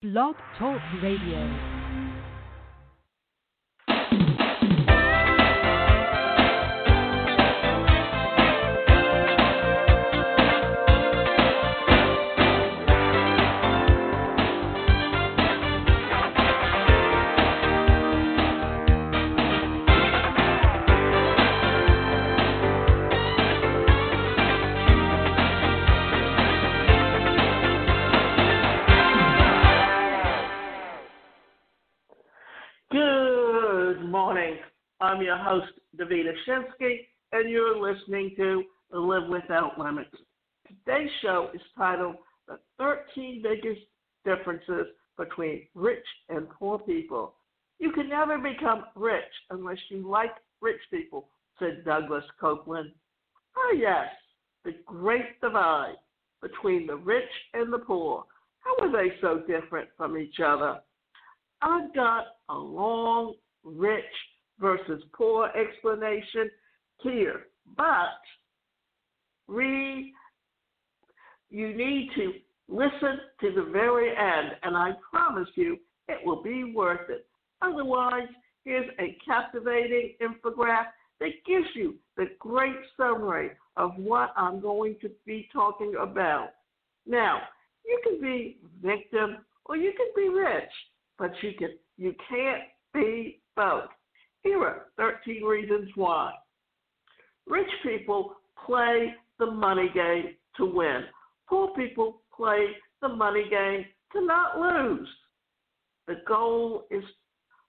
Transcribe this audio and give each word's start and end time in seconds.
Blog 0.00 0.36
Talk 0.56 0.80
Radio. 1.02 1.77
I'm 35.08 35.22
your 35.22 35.38
host, 35.38 35.72
Davida 35.98 36.34
Shinsky, 36.46 36.98
and 37.32 37.48
you're 37.48 37.78
listening 37.80 38.34
to 38.36 38.62
Live 38.92 39.26
Without 39.30 39.78
Limits. 39.78 40.10
Today's 40.66 41.08
show 41.22 41.48
is 41.54 41.62
titled 41.78 42.16
The 42.46 42.58
13 42.78 43.42
Biggest 43.42 43.80
Differences 44.26 44.88
Between 45.16 45.62
Rich 45.74 46.04
and 46.28 46.46
Poor 46.50 46.78
People. 46.78 47.36
You 47.78 47.90
can 47.90 48.10
never 48.10 48.36
become 48.36 48.84
rich 48.94 49.22
unless 49.48 49.78
you 49.88 50.06
like 50.06 50.32
rich 50.60 50.80
people, 50.90 51.30
said 51.58 51.86
Douglas 51.86 52.24
Coupland. 52.38 52.92
Oh, 53.56 53.72
ah, 53.72 53.76
yes, 53.78 54.08
the 54.66 54.72
great 54.84 55.40
divide 55.40 55.96
between 56.42 56.86
the 56.86 56.96
rich 56.96 57.24
and 57.54 57.72
the 57.72 57.78
poor. 57.78 58.24
How 58.60 58.84
are 58.84 58.92
they 58.92 59.14
so 59.22 59.42
different 59.48 59.88
from 59.96 60.18
each 60.18 60.36
other? 60.44 60.80
I've 61.62 61.94
got 61.94 62.24
a 62.50 62.54
long, 62.54 63.36
rich, 63.64 64.04
versus 64.60 65.02
poor 65.12 65.48
explanation 65.48 66.50
here. 67.02 67.46
But 67.76 68.20
read, 69.46 70.12
you 71.50 71.74
need 71.74 72.10
to 72.16 72.32
listen 72.68 73.18
to 73.40 73.52
the 73.52 73.70
very 73.72 74.10
end, 74.10 74.56
and 74.62 74.76
I 74.76 74.92
promise 75.10 75.48
you 75.54 75.78
it 76.08 76.18
will 76.24 76.42
be 76.42 76.72
worth 76.74 77.08
it. 77.08 77.26
Otherwise, 77.62 78.28
here's 78.64 78.88
a 78.98 79.16
captivating 79.26 80.14
infographic 80.20 80.86
that 81.20 81.30
gives 81.46 81.66
you 81.74 81.96
the 82.16 82.26
great 82.38 82.76
summary 82.96 83.50
of 83.76 83.92
what 83.96 84.32
I'm 84.36 84.60
going 84.60 84.96
to 85.02 85.10
be 85.26 85.48
talking 85.52 85.94
about. 86.00 86.50
Now, 87.06 87.40
you 87.84 88.00
can 88.04 88.20
be 88.20 88.58
victim 88.82 89.38
or 89.64 89.76
you 89.76 89.92
can 89.96 90.08
be 90.14 90.28
rich, 90.28 90.70
but 91.18 91.30
you 91.42 91.52
can 91.58 91.70
you 91.96 92.14
can't 92.28 92.62
be 92.94 93.40
both. 93.56 93.88
Here 94.42 94.60
are 94.60 94.86
13 94.96 95.42
reasons 95.42 95.90
why. 95.94 96.32
Rich 97.46 97.70
people 97.82 98.34
play 98.66 99.14
the 99.38 99.50
money 99.50 99.90
game 99.94 100.34
to 100.56 100.66
win. 100.66 101.04
Poor 101.48 101.68
people 101.74 102.22
play 102.34 102.66
the 103.00 103.08
money 103.08 103.44
game 103.48 103.84
to 104.12 104.24
not 104.24 104.58
lose. 104.58 105.08
The 106.06 106.16
goal 106.26 106.84
is 106.90 107.04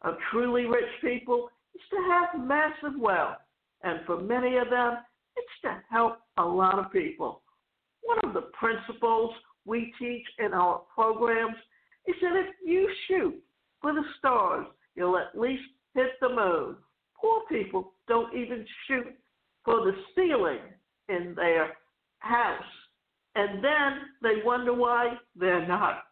of 0.02 0.16
truly 0.32 0.66
rich 0.66 0.90
people 1.02 1.50
is 1.76 1.82
to 1.90 1.98
have 2.10 2.46
massive 2.48 3.00
wealth, 3.00 3.38
and 3.84 4.00
for 4.06 4.22
many 4.22 4.58
of 4.58 4.70
them, 4.70 4.98
it's 5.36 5.62
to 5.64 5.82
help 5.90 6.20
a 6.38 6.44
lot 6.44 6.80
of 6.80 6.92
people. 6.92 7.42
One 8.04 8.20
of 8.24 8.34
the 8.34 8.50
principles 8.54 9.32
we 9.66 9.94
teach 10.00 10.26
in 10.40 10.54
our 10.54 10.82
programs 10.94 11.58
is 12.08 12.16
that 12.22 12.36
if 12.36 12.56
you 12.66 12.90
shoot 13.08 13.36
for 13.82 13.94
the 13.94 14.04
stars, 14.18 14.66
you'll 14.96 15.18
at 15.18 15.40
least 15.40 15.64
hit 16.00 16.20
the 16.22 16.30
moon. 16.30 16.76
Poor 17.20 17.42
people 17.50 17.94
don't 18.08 18.34
even 18.34 18.66
shoot 18.88 19.08
for 19.66 19.86
the 19.86 19.92
ceiling 20.16 20.60
in 21.10 21.34
their 21.36 21.74
house. 22.20 22.64
And 23.36 23.64
then 23.64 23.92
they 24.22 24.42
wonder 24.44 24.74
why 24.74 25.16
they're 25.36 25.68
not 25.68 26.04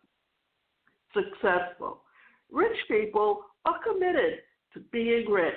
successful. 1.13 2.01
Rich 2.51 2.78
people 2.89 3.44
are 3.66 3.79
committed 3.84 4.39
to 4.73 4.79
being 4.91 5.29
rich. 5.29 5.53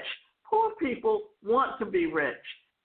Poor 0.48 0.72
people 0.80 1.22
want 1.44 1.78
to 1.80 1.86
be 1.86 2.06
rich. 2.06 2.36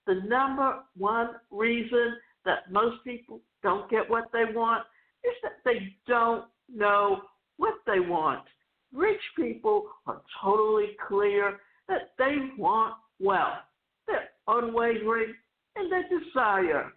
The 0.06 0.20
number 0.26 0.80
one 0.96 1.30
reason 1.50 2.16
that 2.44 2.70
most 2.70 3.02
people 3.04 3.40
don't 3.62 3.90
get 3.90 4.08
what 4.08 4.24
they 4.32 4.44
want 4.54 4.84
is 5.24 5.34
that 5.42 5.58
they 5.64 5.94
don't 6.06 6.44
know 6.72 7.22
what 7.56 7.74
they 7.86 8.00
want. 8.00 8.44
Rich 8.92 9.20
people 9.36 9.84
are 10.06 10.22
totally 10.42 10.96
clear 11.06 11.58
that 11.88 12.12
they 12.18 12.36
want 12.58 12.94
wealth. 13.20 13.58
They're 14.06 14.28
unwavering 14.48 15.34
in 15.76 15.90
their 15.90 16.04
desire. 16.08 16.92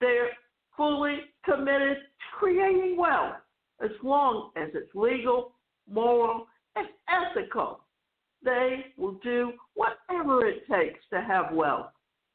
They're 0.00 0.30
fully 0.76 1.18
committed 1.44 1.96
to 1.96 2.38
creating 2.38 2.96
wealth 2.96 3.36
as 3.82 3.90
long 4.02 4.50
as 4.56 4.68
it's 4.74 4.94
legal, 4.94 5.52
moral, 5.90 6.46
and 6.76 6.86
ethical. 7.08 7.80
They 8.42 8.86
will 8.96 9.18
do 9.22 9.52
whatever 9.74 10.46
it 10.46 10.62
takes 10.70 11.00
to 11.12 11.20
have 11.20 11.52
wealth. 11.52 11.86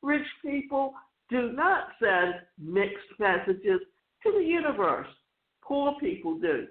Rich 0.01 0.27
people 0.43 0.93
do 1.29 1.53
not 1.53 1.89
send 2.01 2.35
mixed 2.59 3.19
messages 3.19 3.79
to 4.23 4.31
the 4.31 4.43
universe. 4.43 5.07
Poor 5.61 5.93
people 5.99 6.37
do. 6.39 6.67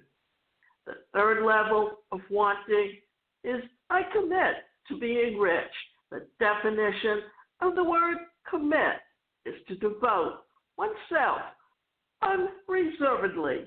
The 0.86 0.94
third 1.12 1.44
level 1.44 1.98
of 2.10 2.20
wanting 2.30 2.96
is 3.44 3.62
I 3.90 4.02
commit 4.12 4.56
to 4.88 4.98
being 4.98 5.38
rich. 5.38 5.72
The 6.10 6.26
definition 6.38 7.22
of 7.60 7.74
the 7.74 7.84
word 7.84 8.18
commit 8.48 9.00
is 9.44 9.54
to 9.68 9.76
devote 9.76 10.40
oneself 10.76 11.42
unreservedly. 12.22 13.66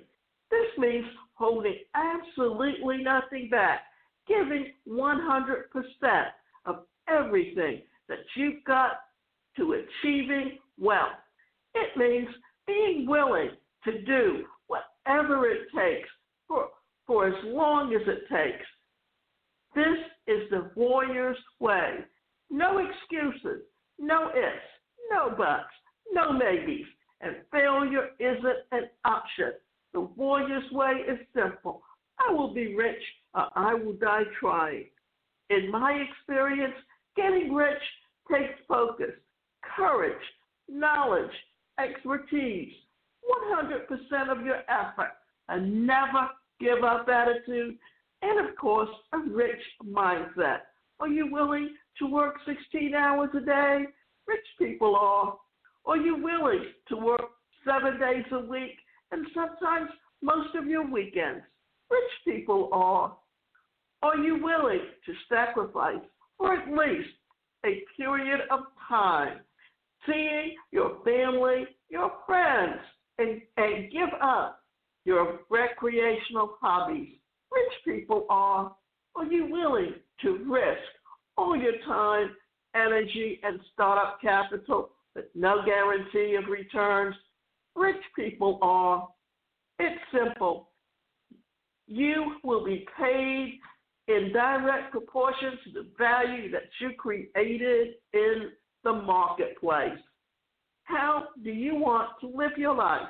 This 0.52 0.78
means 0.78 1.06
holding 1.36 1.78
absolutely 1.94 3.03
nothing 3.03 3.50
back, 3.50 3.82
giving 4.28 4.74
100% 4.88 6.26
of 6.66 6.76
everything 7.09 7.82
that 8.08 8.20
you've 8.36 8.64
got 8.66 8.92
to 9.58 9.74
achieving 9.74 10.58
wealth. 10.80 11.09
It 11.74 11.97
means 11.97 12.28
being 12.68 13.06
willing 13.08 13.52
to 13.84 14.02
do 14.03 14.46
whatever 14.68 15.50
it 15.50 15.68
takes 15.76 16.09
for, 16.47 16.70
for 17.08 17.28
as 17.28 17.44
long 17.46 17.94
as 17.94 18.02
it 18.08 18.28
takes 18.30 18.66
this 19.76 19.98
is 20.28 20.50
the 20.50 20.72
warrior's 20.76 21.38
way. 21.60 21.98
No 22.50 22.78
excuses, 22.78 23.64
no 24.00 24.30
ifs, 24.30 24.66
no 25.12 25.36
buts, 25.36 25.66
no 26.14 26.32
maybes, 26.32 26.86
and 27.20 27.36
failure 27.52 28.10
isn't 28.20 28.58
an 28.72 28.90
option. 29.04 29.52
The 29.94 30.02
warrior's 30.02 30.72
way 30.72 31.04
is 31.08 31.20
simple. 31.36 31.84
I 32.26 32.32
will 32.32 32.54
be 32.54 32.74
rich 32.76 33.04
or 33.34 33.48
I 33.56 33.74
will 33.74 33.94
die 33.94 34.24
trying. 34.40 34.86
In 35.50 35.70
my 35.70 35.92
experience, 35.92 36.76
getting 37.18 37.54
rich 37.54 37.82
takes 38.32 38.58
focus, 38.68 39.12
courage, 39.76 40.14
knowledge, 40.70 41.32
expertise, 41.80 42.74
100% 43.52 44.30
of 44.30 44.46
your 44.46 44.62
effort, 44.70 45.12
and 45.50 45.86
never 45.86 46.30
give 46.60 46.84
up 46.84 47.08
attitude, 47.10 47.78
and 48.22 48.48
of 48.48 48.56
course, 48.56 48.90
a 49.14 49.20
rich 49.30 49.62
mindset. 49.86 50.60
Are 51.00 51.08
you 51.08 51.32
willing 51.32 51.76
to 52.00 52.08
work 52.08 52.36
16 52.46 52.94
hours 52.94 53.30
a 53.36 53.42
day? 53.42 53.86
Rich 54.28 54.46
people 54.58 54.96
are. 54.96 55.38
Are 55.86 55.98
you 55.98 56.18
willing 56.22 56.66
to 56.90 56.98
work 56.98 57.22
seven 57.66 58.00
days 58.00 58.26
a 58.32 58.40
week 58.40 58.78
and 59.12 59.28
sometimes 59.34 59.90
most 60.22 60.56
of 60.56 60.66
your 60.66 60.90
weekends? 60.90 61.44
Rich 61.92 62.12
people 62.26 62.70
are. 62.72 63.16
Are 64.02 64.18
you 64.18 64.44
willing 64.44 64.82
to 65.06 65.14
sacrifice 65.29 66.02
for 66.38 66.53
at 66.53 66.70
least 66.70 67.09
a 67.66 67.84
period 67.97 68.41
of 68.52 68.62
time, 68.88 69.40
seeing 70.06 70.56
your 70.72 70.97
family, 71.03 71.66
your 71.90 72.12
friends, 72.26 72.79
and, 73.18 73.41
and 73.58 73.91
give 73.91 74.09
up 74.22 74.59
your 75.05 75.40
recreational 75.49 76.57
hobbies 76.59 77.17
rich 77.55 77.73
people 77.85 78.25
are, 78.29 78.75
are 79.16 79.25
you 79.25 79.47
willing 79.49 79.93
to 80.22 80.37
risk 80.49 80.81
all 81.37 81.55
your 81.55 81.78
time, 81.85 82.31
energy, 82.75 83.40
and 83.43 83.59
startup 83.73 84.19
capital 84.22 84.91
with 85.16 85.25
no 85.34 85.63
guarantee 85.66 86.35
of 86.35 86.49
returns? 86.49 87.16
Rich 87.75 88.02
people 88.16 88.59
are. 88.61 89.07
It's 89.79 89.99
simple. 90.11 90.69
You 91.87 92.35
will 92.43 92.63
be 92.63 92.85
paid 92.97 93.59
in 94.07 94.31
direct 94.34 94.91
proportion 94.91 95.57
to 95.66 95.72
the 95.73 95.87
value 95.97 96.52
that 96.52 96.63
you 96.79 96.91
created 96.97 97.96
in 98.13 98.52
the 98.84 98.93
marketplace. 98.93 99.99
How 100.84 101.29
do 101.43 101.49
you 101.49 101.75
want 101.75 102.11
to 102.22 102.28
live 102.28 102.52
your 102.57 102.75
life? 102.75 103.09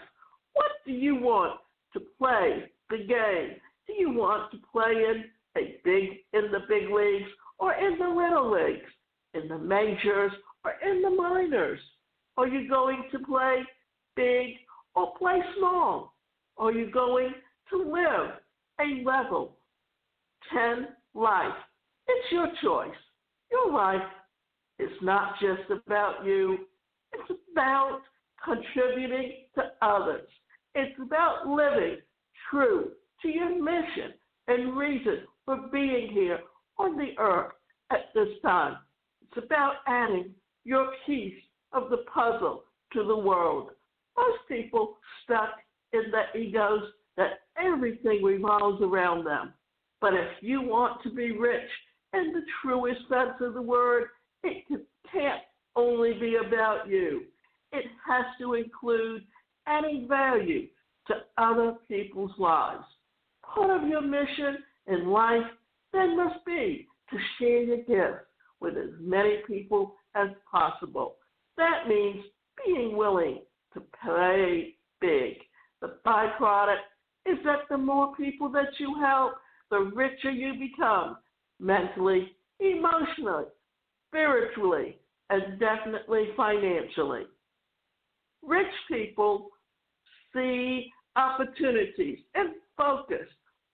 What 0.53 0.71
do 0.85 0.93
you 0.93 1.15
want 1.15 1.59
to 1.95 2.01
play 2.19 2.65
the 2.89 2.97
game? 2.97 3.57
Do 3.87 3.93
you 3.93 4.11
want 4.11 4.51
to 4.51 4.57
play 4.71 4.91
in 4.91 5.25
a 5.57 5.77
big 5.83 6.09
in 6.33 6.51
the 6.51 6.59
big 6.67 6.91
leagues 6.91 7.29
or 7.57 7.73
in 7.73 7.97
the 7.97 8.07
little 8.07 8.51
leagues, 8.51 8.91
in 9.33 9.47
the 9.47 9.57
majors 9.57 10.31
or 10.63 10.73
in 10.87 11.01
the 11.01 11.09
minors? 11.09 11.79
Are 12.37 12.47
you 12.47 12.69
going 12.69 13.05
to 13.11 13.19
play 13.19 13.63
big 14.15 14.55
or 14.93 15.13
play 15.17 15.39
small? 15.57 16.13
Are 16.57 16.71
you 16.71 16.91
going 16.91 17.33
to 17.69 17.77
live 17.77 18.31
a 18.79 19.03
level 19.05 19.57
10 20.53 20.87
life? 21.13 21.53
It's 22.07 22.31
your 22.31 22.47
choice. 22.61 22.97
Your 23.51 23.71
life 23.71 24.01
is 24.79 24.91
not 25.01 25.35
just 25.39 25.69
about 25.69 26.25
you, 26.25 26.57
it's 27.13 27.39
about 27.51 28.01
contributing 28.43 29.45
to 29.55 29.63
others. 29.81 30.27
It's 30.75 30.99
about 31.01 31.47
living 31.47 31.97
true 32.49 32.91
to 33.21 33.27
your 33.29 33.49
mission 33.49 34.13
and 34.47 34.77
reason 34.77 35.21
for 35.45 35.57
being 35.71 36.09
here 36.11 36.39
on 36.77 36.97
the 36.97 37.13
earth 37.17 37.53
at 37.91 38.13
this 38.13 38.27
time. 38.41 38.77
It's 39.21 39.45
about 39.45 39.75
adding 39.87 40.31
your 40.65 40.89
piece 41.05 41.33
of 41.71 41.89
the 41.89 42.03
puzzle 42.13 42.63
to 42.93 43.03
the 43.03 43.17
world. 43.17 43.69
Most 44.17 44.39
people 44.47 44.97
stuck 45.23 45.51
in 45.93 46.03
the 46.11 46.39
egos 46.39 46.81
that 47.17 47.39
everything 47.57 48.21
revolves 48.21 48.81
around 48.81 49.25
them. 49.25 49.53
But 50.01 50.13
if 50.13 50.27
you 50.41 50.61
want 50.61 51.01
to 51.03 51.09
be 51.09 51.31
rich 51.31 51.69
in 52.13 52.33
the 52.33 52.41
truest 52.61 53.01
sense 53.09 53.39
of 53.39 53.53
the 53.53 53.61
word, 53.61 54.07
it 54.43 54.63
can't 55.11 55.41
only 55.75 56.13
be 56.13 56.37
about 56.45 56.87
you. 56.87 57.23
It 57.71 57.85
has 58.07 58.25
to 58.39 58.53
include 58.53 59.23
adding 59.67 60.07
value 60.07 60.67
to 61.07 61.13
other 61.37 61.73
people's 61.87 62.31
lives. 62.37 62.83
Part 63.43 63.69
of 63.69 63.87
your 63.87 64.01
mission 64.01 64.57
in 64.87 65.07
life 65.07 65.45
then 65.93 66.17
must 66.17 66.43
be 66.45 66.87
to 67.09 67.17
share 67.39 67.63
your 67.63 67.77
gifts 67.77 68.25
with 68.59 68.77
as 68.77 68.89
many 68.99 69.37
people 69.47 69.95
as 70.15 70.29
possible. 70.49 71.15
That 71.57 71.87
means 71.87 72.25
being 72.65 72.97
willing 72.97 73.41
to 73.73 73.81
play 74.03 74.75
big. 74.99 75.35
The 75.81 75.97
byproduct 76.05 76.77
is 77.25 77.37
that 77.43 77.67
the 77.69 77.77
more 77.77 78.15
people 78.15 78.49
that 78.49 78.69
you 78.77 78.95
help, 78.99 79.33
the 79.69 79.91
richer 79.95 80.31
you 80.31 80.53
become 80.53 81.17
mentally, 81.59 82.31
emotionally, 82.59 83.45
spiritually, 84.07 84.97
and 85.29 85.59
definitely 85.59 86.29
financially. 86.37 87.23
Rich 88.43 88.67
people 88.87 89.49
see 90.35 90.91
opportunities 91.15 92.19
and 92.35 92.49
focus 92.77 93.27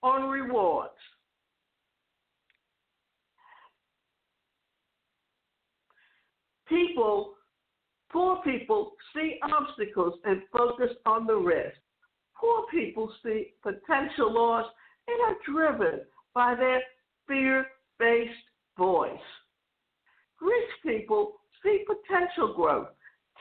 on 0.03 0.29
rewards. 0.29 0.91
People, 6.69 7.33
poor 8.11 8.37
people 8.43 8.93
see 9.13 9.37
obstacles 9.43 10.13
and 10.23 10.41
focus 10.53 10.91
on 11.05 11.27
the 11.27 11.35
risk. 11.35 11.75
Poor 12.39 12.65
people 12.71 13.11
see 13.23 13.53
potential 13.61 14.33
loss 14.33 14.65
and 15.07 15.17
are 15.27 15.35
driven 15.45 16.01
by 16.33 16.55
their 16.55 16.81
fear 17.27 17.65
based 17.99 18.31
voice. 18.77 19.11
Rich 20.39 20.69
people 20.83 21.33
see 21.61 21.83
potential 21.85 22.53
growth, 22.55 22.87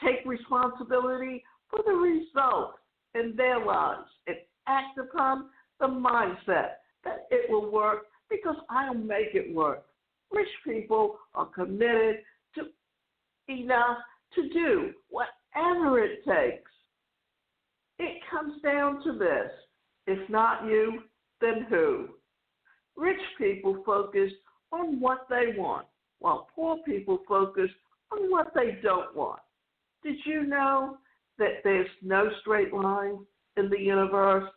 take 0.05 0.27
responsibility 0.27 1.43
for 1.71 1.81
the 1.87 1.93
results 1.93 2.80
in 3.15 3.35
their 3.37 3.65
lives, 3.65 4.09
and 4.27 4.37
act 4.67 4.99
upon 4.99 5.47
the 5.81 5.87
mindset 5.87 6.75
that 7.05 7.27
it 7.31 7.51
will 7.51 7.71
work 7.71 8.07
because 8.29 8.57
I'll 8.69 8.95
make 8.95 9.35
it 9.35 9.55
work. 9.55 9.85
Rich 10.33 10.49
people 10.65 11.19
are 11.35 11.47
committed 11.47 12.17
to 12.55 12.67
enough 13.49 13.99
to 14.35 14.49
do 14.51 14.93
whatever 15.09 15.99
it 15.99 16.25
takes. 16.25 16.71
It 17.99 18.21
comes 18.31 18.63
down 18.63 19.03
to 19.05 19.19
this 19.19 19.51
if 20.07 20.29
not 20.29 20.65
you, 20.65 21.03
then 21.41 21.67
who? 21.69 22.09
Rich 22.97 23.21
people 23.39 23.83
focus 23.87 24.33
on 24.73 25.01
what 25.01 25.27
they 25.29 25.57
want, 25.57 25.87
while 26.19 26.49
poor 26.55 26.79
people 26.85 27.21
focus 27.29 27.71
on 28.13 28.31
what 28.31 28.53
they 28.55 28.79
don't 28.83 29.15
want. 29.15 29.41
Did 30.03 30.17
you 30.25 30.45
know 30.45 30.99
that 31.39 31.63
there's 31.65 31.89
no 32.03 32.29
straight 32.41 32.73
line 32.73 33.19
in 33.57 33.71
the 33.71 33.79
universe? 33.79 34.51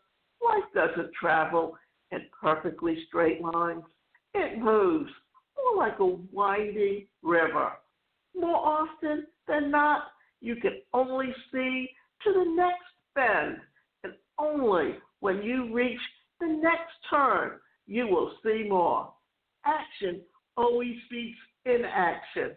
Life 0.43 0.63
doesn't 0.73 1.13
travel 1.13 1.77
in 2.11 2.21
perfectly 2.39 2.97
straight 3.07 3.41
lines. 3.41 3.83
It 4.33 4.59
moves 4.59 5.11
more 5.57 5.85
like 5.85 5.99
a 5.99 6.05
winding 6.05 7.07
river. 7.21 7.73
More 8.35 8.57
often 8.57 9.27
than 9.47 9.71
not, 9.71 10.07
you 10.41 10.55
can 10.57 10.81
only 10.93 11.33
see 11.51 11.89
to 12.23 12.33
the 12.33 12.45
next 12.55 12.83
bend, 13.15 13.57
and 14.03 14.13
only 14.37 14.95
when 15.19 15.41
you 15.41 15.73
reach 15.73 15.99
the 16.39 16.47
next 16.47 16.91
turn, 17.09 17.51
you 17.87 18.07
will 18.07 18.33
see 18.43 18.65
more. 18.67 19.13
Action 19.65 20.21
always 20.57 20.95
beats 21.09 21.37
inaction. 21.65 22.51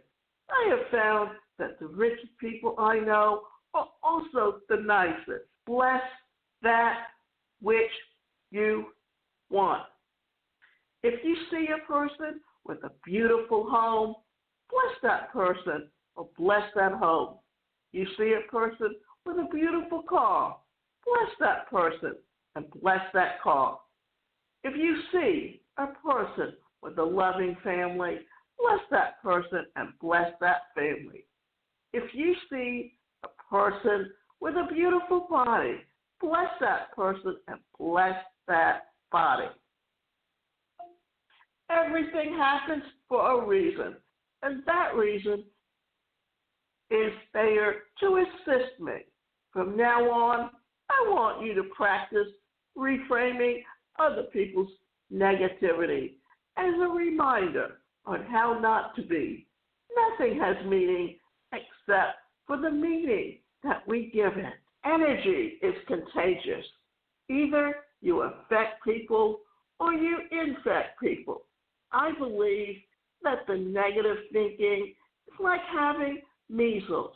I 0.50 0.70
have 0.70 0.90
found 0.90 1.30
that 1.58 1.78
the 1.78 1.86
richest 1.86 2.36
people 2.40 2.74
I 2.78 2.98
know 2.98 3.42
are 3.76 3.88
also 4.02 4.61
the 4.69 4.76
nicest. 4.76 5.44
Bless 5.67 6.02
that 6.62 7.06
which 7.61 7.90
you 8.50 8.87
want. 9.50 9.82
If 11.02 11.23
you 11.25 11.37
see 11.50 11.69
a 11.73 11.87
person 11.87 12.40
with 12.64 12.78
a 12.84 12.90
beautiful 13.05 13.69
home, 13.70 14.14
bless 14.70 14.94
that 15.02 15.32
person 15.32 15.88
or 16.17 16.28
bless 16.38 16.62
that 16.75 16.93
home. 16.93 17.37
You 17.93 18.06
see 18.19 18.34
a 18.34 18.50
person 18.50 18.94
with 19.25 19.37
a 19.37 19.49
beautiful 19.52 20.02
car, 20.08 20.56
bless 21.05 21.31
that 21.40 21.70
person 21.70 22.17
and 22.55 22.64
bless 22.82 23.00
that 23.14 23.40
car. 23.43 23.78
If 24.64 24.75
you 24.76 24.96
see 25.12 25.61
a 25.78 25.87
person 25.87 26.55
with 26.82 26.99
a 26.99 27.05
loving 27.05 27.56
family, 27.62 28.19
bless 28.58 28.81
that 28.90 29.23
person 29.23 29.67
and 29.76 29.90
bless 30.00 30.32
that 30.40 30.62
family. 30.75 31.25
If 31.93 32.14
you 32.14 32.34
see 32.50 32.95
person 33.50 34.10
with 34.40 34.54
a 34.54 34.72
beautiful 34.72 35.26
body, 35.31 35.76
bless 36.20 36.50
that 36.60 36.94
person 36.94 37.37
and 37.48 37.58
bless 37.78 38.16
that 38.48 38.88
body. 39.10 39.48
Everything 41.70 42.37
happens 42.37 42.82
for 43.09 43.42
a 43.42 43.47
reason, 43.47 43.97
and 44.42 44.62
that 44.66 44.94
reason 44.94 45.44
is 46.90 47.12
there 47.35 47.82
to 48.00 48.25
assist 48.25 48.80
me. 48.80 48.92
From 49.52 49.76
now 49.76 50.11
on, 50.11 50.50
I 50.90 51.09
want 51.09 51.44
you 51.44 51.54
to 51.54 51.64
practice 51.76 52.28
reframing 52.76 53.62
other 53.99 54.25
people's 54.32 54.71
negativity 55.12 56.12
as 56.56 56.75
a 56.80 56.88
reminder 56.88 57.78
on 58.04 58.23
how 58.25 58.59
not 58.61 58.94
to 58.97 59.02
be. 59.02 59.47
Nothing 60.11 60.38
has 60.38 60.56
meaning 60.66 61.16
except 61.52 62.18
for 62.47 62.57
the 62.57 62.71
meaning 62.71 63.38
that 63.62 63.87
we 63.87 64.11
give 64.12 64.37
it. 64.37 64.55
Energy 64.85 65.59
is 65.62 65.75
contagious. 65.87 66.65
Either 67.29 67.75
you 68.00 68.23
affect 68.23 68.85
people 68.85 69.41
or 69.81 69.93
you 69.93 70.19
infect 70.31 71.00
people. 71.00 71.43
I 71.93 72.12
believe 72.19 72.76
that 73.23 73.47
the 73.49 73.57
negative 73.57 74.19
thinking 74.33 74.95
is 75.26 75.35
like 75.41 75.61
having 75.73 76.21
measles 76.49 77.15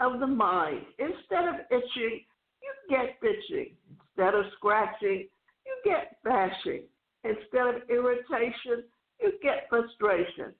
of 0.00 0.20
the 0.20 0.26
mind. 0.26 0.82
Instead 0.98 1.48
of 1.48 1.54
itching, 1.70 2.20
you 2.62 2.72
get 2.88 3.20
bitching. 3.22 3.72
Instead 4.16 4.34
of 4.34 4.44
scratching, 4.56 5.28
you 5.64 5.76
get 5.84 6.16
bashing. 6.24 6.82
Instead 7.24 7.74
of 7.74 7.88
irritation, 7.88 8.84
you 9.20 9.32
get 9.42 9.66
frustration. 9.68 10.52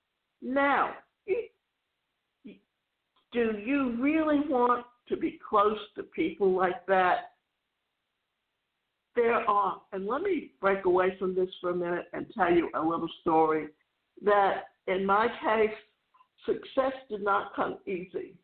Now, 0.43 0.95
do 3.33 3.57
you 3.65 3.97
really 4.01 4.41
want 4.49 4.85
to 5.09 5.17
be 5.17 5.39
close 5.49 5.79
to 5.97 6.03
people 6.03 6.55
like 6.55 6.87
that? 6.87 7.33
There 9.17 9.35
are, 9.35 9.81
and 9.93 10.07
let 10.07 10.23
me 10.23 10.53
break 10.61 10.85
away 10.85 11.17
from 11.19 11.35
this 11.35 11.49
for 11.61 11.71
a 11.71 11.77
minute 11.77 12.07
and 12.13 12.27
tell 12.37 12.53
you 12.53 12.71
a 12.75 12.81
little 12.81 13.09
story 13.21 13.69
that 14.25 14.65
in 14.87 15.05
my 15.05 15.29
case, 15.43 15.77
success 16.47 16.93
did 17.09 17.23
not 17.23 17.55
come 17.55 17.79
easy. 17.87 18.35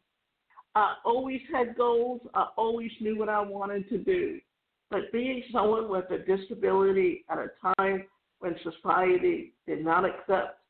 I 0.75 0.97
always 1.05 1.40
had 1.52 1.76
goals, 1.76 2.21
I 2.35 2.49
always 2.57 2.90
knew 3.00 3.19
what 3.19 3.28
I 3.28 3.40
wanted 3.40 3.88
to 3.88 3.99
do. 3.99 4.40
But 4.90 5.11
being 5.12 5.43
someone 5.52 5.88
with 5.88 6.05
a 6.11 6.19
disability 6.19 7.25
at 7.31 7.38
a 7.38 7.49
time 7.76 8.05
when 8.40 8.55
society 8.62 9.55
did 9.66 9.85
not 9.85 10.05
accept 10.05 10.61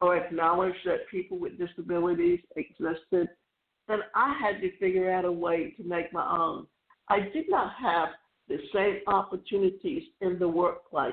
or 0.00 0.16
acknowledge 0.16 0.76
that 0.84 1.08
people 1.10 1.38
with 1.38 1.58
disabilities 1.58 2.40
existed, 2.56 3.28
then 3.88 4.00
I 4.14 4.36
had 4.40 4.60
to 4.60 4.76
figure 4.78 5.10
out 5.10 5.24
a 5.24 5.32
way 5.32 5.74
to 5.76 5.82
make 5.82 6.12
my 6.12 6.26
own. 6.38 6.66
I 7.08 7.20
did 7.20 7.46
not 7.48 7.72
have 7.80 8.10
the 8.48 8.58
same 8.72 8.98
opportunities 9.06 10.02
in 10.20 10.38
the 10.38 10.48
workplace 10.48 11.12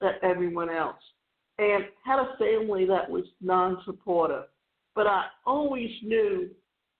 that 0.00 0.22
everyone 0.22 0.70
else 0.70 0.96
and 1.58 1.84
had 2.04 2.18
a 2.18 2.36
family 2.38 2.86
that 2.86 3.08
was 3.08 3.24
non 3.40 3.82
supportive. 3.84 4.44
But 4.94 5.06
I 5.06 5.26
always 5.44 5.90
knew 6.02 6.48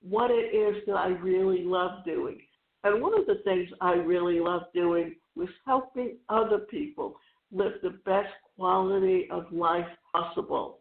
what 0.03 0.31
it 0.31 0.55
is 0.55 0.83
that 0.87 0.97
I 0.97 1.09
really 1.09 1.63
love 1.65 2.05
doing. 2.05 2.41
And 2.85 3.03
one 3.03 3.19
of 3.19 3.27
the 3.27 3.41
things 3.45 3.69
I 3.81 3.95
really 3.95 4.41
love 4.41 4.63
doing 4.75 5.15
was 5.35 5.49
helping 5.67 6.17
other 6.29 6.59
people 6.59 7.17
live 7.51 7.73
the 7.83 7.99
best 8.05 8.29
quality 8.57 9.29
of 9.31 9.51
life 9.53 9.87
possible. 10.13 10.81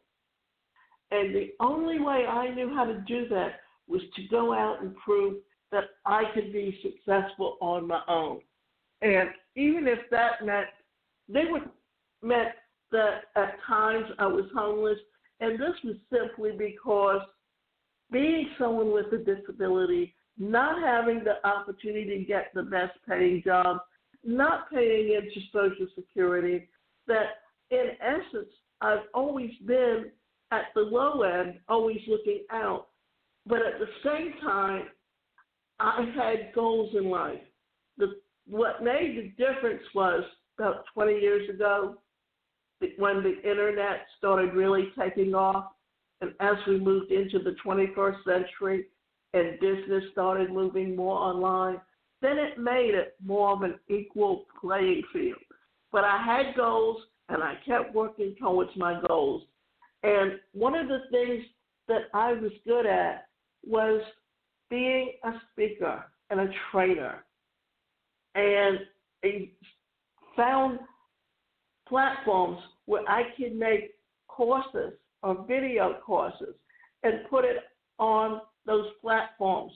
And 1.12 1.34
the 1.34 1.50
only 1.60 2.00
way 2.00 2.26
I 2.28 2.54
knew 2.54 2.74
how 2.76 2.86
to 2.86 3.00
do 3.08 3.28
that 3.30 3.62
was 3.88 4.02
to 4.16 4.28
go 4.28 4.54
out 4.54 4.82
and 4.82 4.96
prove 4.98 5.38
that 5.72 5.86
I 6.06 6.24
could 6.34 6.54
be 6.54 6.80
successful 6.82 7.58
on 7.62 7.88
my 7.88 8.02
own. 8.08 8.42
And 9.02 9.30
even 9.56 9.88
if 9.88 10.00
that 10.12 10.46
meant 10.46 10.68
they 11.30 11.46
would 11.50 11.70
meant 12.22 12.50
that 12.92 13.24
at 13.36 13.56
times 13.68 14.06
I 14.18 14.28
was 14.28 14.46
homeless, 14.56 14.98
and 15.40 15.60
this 15.60 15.76
was 15.84 15.96
simply 16.12 16.52
because 16.58 17.22
being 18.12 18.50
someone 18.58 18.92
with 18.92 19.08
a 19.12 19.18
disability, 19.18 20.16
not 20.38 20.82
having 20.82 21.24
the 21.24 21.46
opportunity 21.48 22.20
to 22.20 22.26
get 22.26 22.52
the 22.54 22.64
best 22.64 22.94
paying 23.08 23.42
job, 23.44 23.78
not 24.24 24.72
paying 24.72 25.14
into 25.14 25.40
Social 25.52 25.88
Security, 25.96 26.70
that 27.08 27.42
in 27.72 27.92
essence, 28.02 28.50
I've 28.82 29.06
always 29.14 29.52
been 29.66 30.12
at 30.52 30.66
the 30.76 30.82
low 30.82 31.24
end, 31.24 31.60
always 31.68 32.00
looking 32.08 32.44
out. 32.52 32.87
But 33.48 33.60
at 33.60 33.80
the 33.80 33.88
same 34.04 34.34
time, 34.42 34.88
I 35.80 36.06
had 36.16 36.54
goals 36.54 36.94
in 36.96 37.10
life. 37.10 37.40
The, 37.98 38.18
what 38.46 38.84
made 38.84 39.18
the 39.18 39.44
difference 39.44 39.84
was 39.96 40.24
about 40.58 40.86
20 40.94 41.14
years 41.14 41.50
ago, 41.50 41.96
when 42.98 43.24
the 43.24 43.42
internet 43.50 44.06
started 44.18 44.54
really 44.54 44.92
taking 45.00 45.34
off, 45.34 45.72
and 46.22 46.34
as 46.40 46.56
we 46.68 46.80
moved 46.80 47.12
into 47.12 47.40
the 47.40 47.56
21st 47.66 48.24
century 48.24 48.86
and 49.34 49.60
business 49.60 50.04
started 50.12 50.52
moving 50.52 50.96
more 50.96 51.18
online, 51.18 51.80
then 52.22 52.38
it 52.38 52.58
made 52.58 52.96
it 52.96 53.16
more 53.24 53.52
of 53.52 53.62
an 53.62 53.76
equal 53.88 54.46
playing 54.60 55.04
field. 55.14 55.38
But 55.92 56.04
I 56.04 56.22
had 56.24 56.56
goals 56.56 56.98
and 57.30 57.44
I 57.44 57.56
kept 57.66 57.94
working 57.94 58.36
towards 58.40 58.72
my 58.76 59.00
goals. 59.08 59.44
And 60.04 60.34
one 60.54 60.76
of 60.76 60.88
the 60.88 61.02
things 61.12 61.44
that 61.88 62.04
I 62.14 62.34
was 62.34 62.52
good 62.66 62.86
at 62.86 63.27
was 63.66 64.02
being 64.70 65.14
a 65.24 65.32
speaker 65.52 66.04
and 66.30 66.40
a 66.40 66.50
trainer. 66.72 67.24
And 68.36 68.80
I 69.24 69.50
found 70.36 70.80
platforms 71.88 72.60
where 72.86 73.08
I 73.10 73.24
could 73.38 73.56
make 73.56 73.92
courses 74.28 74.94
or 75.24 75.46
video 75.48 75.96
courses 76.06 76.56
and 77.04 77.28
put 77.30 77.46
it 77.46 77.58
on 77.98 78.42
those 78.66 78.88
platforms. 79.02 79.72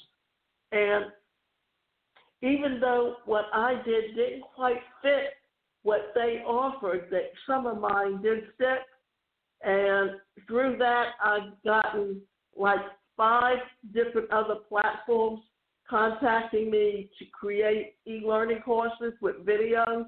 And 0.72 1.06
even 2.42 2.80
though 2.80 3.16
what 3.26 3.46
I 3.54 3.82
did 3.86 4.16
didn't 4.16 4.44
quite 4.56 4.82
fit 5.02 5.34
what 5.84 6.12
they 6.14 6.44
offered, 6.46 7.08
that 7.12 7.32
some 7.48 7.66
of 7.66 7.80
mine 7.80 8.22
did 8.22 8.44
fit. 8.58 8.80
And 9.64 10.12
through 10.48 10.78
that, 10.78 11.12
I've 11.24 11.64
gotten 11.64 12.22
like 12.56 12.80
five 13.22 13.60
different 13.94 14.32
other 14.32 14.56
platforms 14.68 15.42
contacting 15.88 16.72
me 16.72 17.08
to 17.20 17.26
create 17.32 17.94
e 18.08 18.24
learning 18.26 18.62
courses 18.66 19.14
with 19.22 19.36
videos 19.46 20.06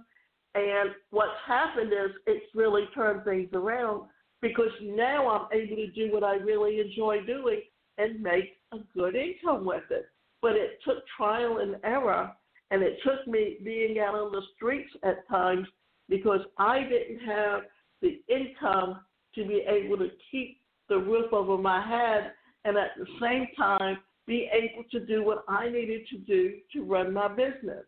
and 0.55 0.89
what's 1.12 1.38
happened 1.46 1.93
is 1.93 2.10
it's 2.25 2.46
really 2.55 2.86
turned 2.96 3.24
things 3.24 3.50
around 3.53 4.08
because 4.41 4.72
now 4.82 5.29
I'm 5.29 5.60
able 5.62 5.75
to 5.75 5.91
do 5.91 6.12
what 6.12 6.24
I 6.24 6.38
really 6.38 6.79
enjoy 6.79 7.24
doing 7.24 7.62
and 8.00 8.20
make 8.20 8.58
a 8.72 8.77
good 8.96 9.15
income 9.15 9.63
with 9.63 9.84
it. 9.91 10.05
But 10.41 10.53
it 10.53 10.79
took 10.84 10.98
trial 11.15 11.60
and 11.60 11.75
error, 11.84 12.32
and 12.72 12.82
it 12.82 12.98
took 13.03 13.27
me 13.27 13.58
being 13.63 14.00
out 14.00 14.15
on 14.15 14.32
the 14.32 14.41
streets 14.55 14.89
at 15.03 15.27
times 15.27 15.67
because 16.10 16.41
I 16.58 16.82
didn't 16.82 17.25
have 17.27 17.62
the 18.01 18.22
income 18.27 19.01
to 19.36 19.46
be 19.46 19.63
able 19.67 19.98
to 19.98 20.10
keep 20.32 20.58
the 20.89 20.98
roof 20.98 21.32
over 21.32 21.58
my 21.58 21.86
head 21.86 22.34
and 22.65 22.77
at 22.77 22.91
the 22.98 23.05
same 23.22 23.48
time 23.58 23.98
be 24.25 24.50
able 24.51 24.84
to 24.91 25.05
do 25.05 25.24
what 25.24 25.43
I 25.48 25.70
needed 25.70 26.08
to 26.12 26.17
do 26.17 26.53
to 26.74 26.84
run 26.84 27.13
my 27.13 27.27
business. 27.27 27.86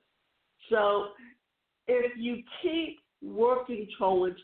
So 0.69 1.09
if 1.87 2.11
you 2.17 2.43
keep 2.61 2.99
working 3.21 3.87
towards 3.97 4.37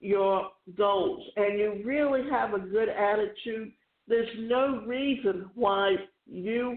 your 0.00 0.50
goals 0.76 1.26
and 1.36 1.58
you 1.58 1.82
really 1.84 2.28
have 2.30 2.54
a 2.54 2.58
good 2.58 2.88
attitude, 2.88 3.72
there's 4.06 4.28
no 4.38 4.82
reason 4.86 5.50
why 5.54 5.96
you 6.26 6.76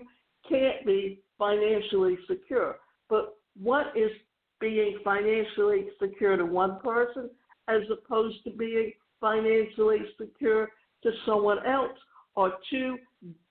can't 0.49 0.85
be 0.85 1.21
financially 1.37 2.17
secure. 2.27 2.77
But 3.09 3.35
what 3.61 3.87
is 3.95 4.11
being 4.59 4.99
financially 5.03 5.87
secure 6.01 6.37
to 6.37 6.45
one 6.45 6.79
person 6.79 7.29
as 7.67 7.81
opposed 7.91 8.43
to 8.45 8.51
being 8.51 8.93
financially 9.19 9.99
secure 10.17 10.69
to 11.03 11.11
someone 11.25 11.65
else 11.65 11.97
are 12.37 12.53
two 12.69 12.97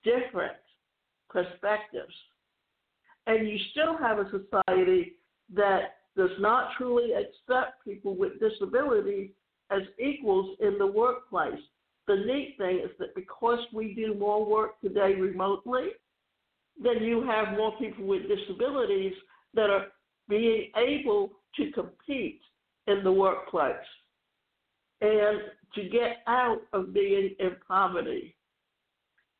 different 0.05 0.57
perspectives. 1.29 2.15
And 3.27 3.49
you 3.49 3.59
still 3.73 3.99
have 3.99 4.19
a 4.19 4.31
society 4.31 5.17
that 5.55 5.97
does 6.17 6.31
not 6.39 6.71
truly 6.79 7.11
accept 7.13 7.85
people 7.85 8.17
with 8.17 8.41
disabilities 8.41 9.31
as 9.71 9.83
equals 9.99 10.57
in 10.61 10.79
the 10.79 10.87
workplace. 10.87 11.61
The 12.07 12.15
neat 12.15 12.55
thing 12.57 12.79
is 12.85 12.91
that 13.01 13.15
because 13.17 13.59
we 13.75 13.93
do 13.95 14.15
more 14.15 14.47
work 14.47 14.81
today 14.81 15.15
remotely, 15.15 15.89
then 16.81 17.03
you 17.03 17.23
have 17.27 17.57
more 17.57 17.77
people 17.79 18.07
with 18.07 18.23
disabilities 18.29 19.13
that 19.55 19.71
are 19.71 19.87
being 20.29 20.71
able 20.77 21.33
to 21.57 21.73
compete 21.73 22.41
in 22.87 23.03
the 23.03 23.11
workplace 23.11 23.75
and 25.01 25.41
to 25.75 25.89
get 25.89 26.19
out 26.29 26.61
of 26.73 26.95
being 26.95 27.35
in 27.41 27.57
poverty. 27.67 28.36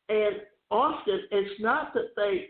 And 0.09 0.37
often 0.71 1.21
it's 1.31 1.61
not 1.61 1.95
that 1.95 2.15
they 2.17 2.49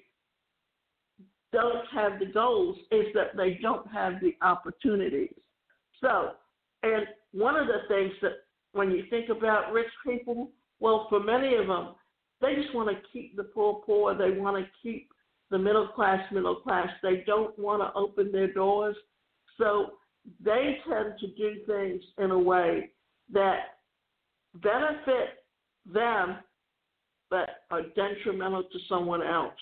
don't 1.52 1.86
have 1.92 2.18
the 2.18 2.26
goals 2.26 2.76
it's 2.90 3.14
that 3.14 3.36
they 3.36 3.58
don't 3.62 3.86
have 3.90 4.14
the 4.20 4.34
opportunities. 4.42 5.32
So, 6.00 6.32
and 6.82 7.06
one 7.32 7.56
of 7.56 7.66
the 7.66 7.80
things 7.88 8.12
that 8.22 8.32
when 8.72 8.90
you 8.90 9.04
think 9.08 9.30
about 9.30 9.72
rich 9.72 9.90
people, 10.06 10.50
well, 10.80 11.06
for 11.08 11.20
many 11.20 11.54
of 11.54 11.66
them, 11.66 11.94
they 12.40 12.54
just 12.54 12.74
want 12.74 12.90
to 12.90 12.96
keep 13.12 13.36
the 13.36 13.44
poor 13.44 13.82
poor. 13.86 14.14
They 14.14 14.38
want 14.38 14.62
to 14.62 14.70
keep 14.82 15.08
the 15.50 15.58
middle 15.58 15.88
class 15.88 16.20
middle 16.32 16.56
class. 16.56 16.88
They 17.02 17.22
don't 17.26 17.58
want 17.58 17.82
to 17.82 17.98
open 17.98 18.32
their 18.32 18.52
doors. 18.52 18.96
So 19.58 19.92
they 20.44 20.78
tend 20.88 21.14
to 21.20 21.26
do 21.28 21.64
things 21.66 22.02
in 22.18 22.30
a 22.30 22.38
way 22.38 22.90
that 23.32 23.58
benefit 24.54 25.44
them 25.90 26.36
but 27.30 27.48
are 27.70 27.82
detrimental 27.94 28.62
to 28.64 28.78
someone 28.88 29.22
else. 29.22 29.54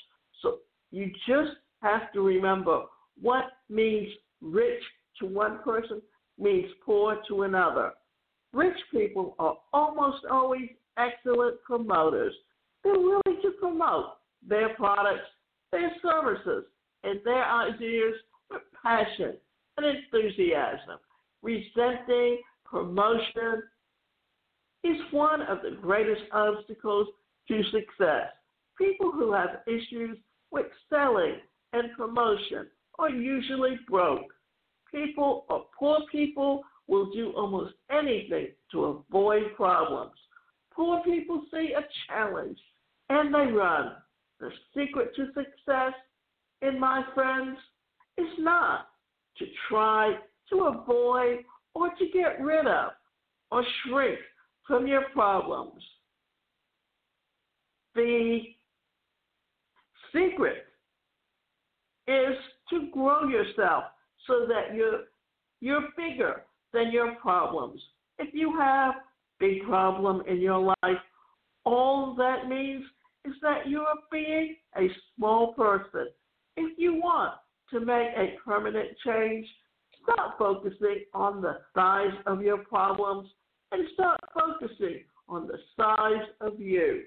So 0.43 0.59
you 0.91 1.11
just 1.27 1.57
have 1.83 2.13
to 2.13 2.21
remember 2.21 2.85
what 3.21 3.45
means 3.69 4.09
rich 4.41 4.83
to 5.21 5.27
one 5.27 5.61
person 5.63 6.03
means 6.39 6.67
poor 6.85 7.19
to 7.29 7.43
another. 7.43 7.93
Rich 8.53 8.77
people 8.93 9.35
are 9.39 9.57
almost 9.73 10.25
always 10.31 10.69
excellent 10.97 11.63
promoters. 11.63 12.35
They're 12.83 12.95
willing 12.95 13.41
to 13.43 13.51
promote 13.61 14.17
their 14.47 14.75
products, 14.75 15.27
their 15.73 15.91
services, 16.03 16.65
and 17.03 17.21
their 17.25 17.45
ideas 17.45 18.15
with 18.51 18.63
passion 18.83 19.35
and 19.77 19.87
enthusiasm. 19.87 20.99
Resenting 21.43 22.39
promotion 22.65 23.63
is 24.85 24.97
one 25.11 25.43
of 25.43 25.59
the 25.63 25.77
greatest 25.81 26.23
obstacles 26.33 27.09
to 27.49 27.63
success. 27.65 28.29
People 28.79 29.13
who 29.13 29.33
have 29.33 29.61
issues 29.67 30.19
with 30.51 30.67
selling 30.89 31.37
and 31.73 31.93
promotion 31.97 32.67
are 32.99 33.11
usually 33.11 33.79
broke. 33.89 34.33
People 34.91 35.45
or 35.49 35.67
poor 35.79 35.99
people 36.11 36.63
will 36.87 37.11
do 37.11 37.33
almost 37.37 37.75
anything 37.91 38.49
to 38.73 38.85
avoid 38.85 39.43
problems. 39.57 40.13
Poor 40.73 41.03
people 41.05 41.45
see 41.53 41.73
a 41.77 41.83
challenge 42.07 42.59
and 43.09 43.35
they 43.35 43.53
run. 43.53 43.93
The 44.41 44.51
secret 44.77 45.15
to 45.17 45.27
success, 45.27 45.93
in 46.63 46.79
my 46.79 47.05
friends, 47.15 47.57
is 48.19 48.39
not 48.39 48.89
to 49.39 49.45
try 49.69 50.17
to 50.51 50.65
avoid 50.65 51.39
or 51.75 51.91
to 51.91 52.07
get 52.13 52.41
rid 52.41 52.67
of 52.67 52.93
or 53.51 53.65
shrink 53.83 54.19
from 54.67 54.87
your 54.87 55.03
problems. 55.13 55.83
The 57.95 58.41
secret 60.13 60.65
is 62.07 62.37
to 62.71 62.89
grow 62.93 63.29
yourself 63.29 63.85
so 64.27 64.47
that 64.49 64.75
you're 64.75 65.05
you're 65.61 65.89
bigger 65.97 66.43
than 66.73 66.91
your 66.91 67.15
problems. 67.17 67.81
If 68.19 68.35
you 68.35 68.59
have 68.59 68.95
big 69.39 69.63
problem 69.65 70.23
in 70.29 70.41
your 70.41 70.59
life, 70.59 70.99
all 71.65 72.15
that 72.17 72.49
means 72.49 72.85
is 73.25 73.35
that 73.43 73.67
you 73.67 73.81
are 73.81 73.97
being 74.13 74.57
a 74.77 74.89
small 75.17 75.55
person. 75.55 76.09
If 76.57 76.79
you 76.79 76.95
want 76.95 77.35
to 77.71 77.81
make 77.81 78.09
a 78.17 78.37
permanent 78.45 78.89
change, 79.05 79.47
stop 80.03 80.39
focusing 80.39 81.05
on 81.15 81.41
the 81.41 81.59
size 81.75 82.13
of 82.27 82.43
your 82.43 82.59
problems 82.59 83.29
and 83.73 83.89
start 83.95 84.21
focusing 84.35 85.01
on 85.29 85.47
the 85.47 85.59
size 85.77 86.29
of 86.41 86.61
you. 86.61 87.05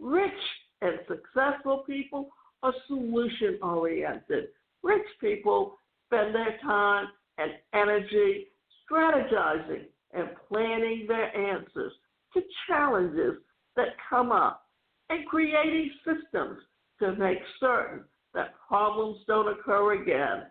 Rich 0.00 0.32
and 0.80 0.98
successful 1.06 1.84
people 1.86 2.30
are 2.62 2.74
solution 2.86 3.58
oriented. 3.62 4.48
Rich 4.82 5.06
people 5.20 5.78
spend 6.06 6.34
their 6.34 6.58
time 6.62 7.06
and 7.38 7.52
energy 7.74 8.46
strategizing 8.90 9.84
and 10.12 10.30
planning 10.48 11.06
their 11.06 11.34
answers 11.36 11.92
to 12.34 12.40
challenges 12.66 13.34
that 13.76 13.88
come 14.08 14.32
up 14.32 14.66
and 15.10 15.26
creating 15.26 15.90
systems 16.04 16.58
to 17.00 17.14
make 17.16 17.38
certain 17.58 18.04
that 18.34 18.54
problems 18.66 19.18
don't 19.26 19.48
occur 19.48 20.00
again. 20.02 20.46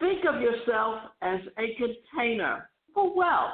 Think 0.00 0.24
of 0.28 0.40
yourself 0.40 1.00
as 1.22 1.40
a 1.58 1.76
container 1.76 2.68
for 2.92 3.16
wealth. 3.16 3.52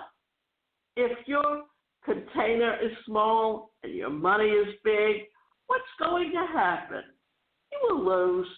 If 0.96 1.16
your 1.26 1.64
container 2.04 2.76
is 2.82 2.92
small 3.06 3.72
and 3.82 3.94
your 3.94 4.10
money 4.10 4.46
is 4.46 4.74
big, 4.84 5.22
what's 5.66 5.84
going 5.98 6.32
to 6.32 6.46
happen? 6.52 7.02
You 7.72 7.94
will 7.94 8.04
lose. 8.04 8.48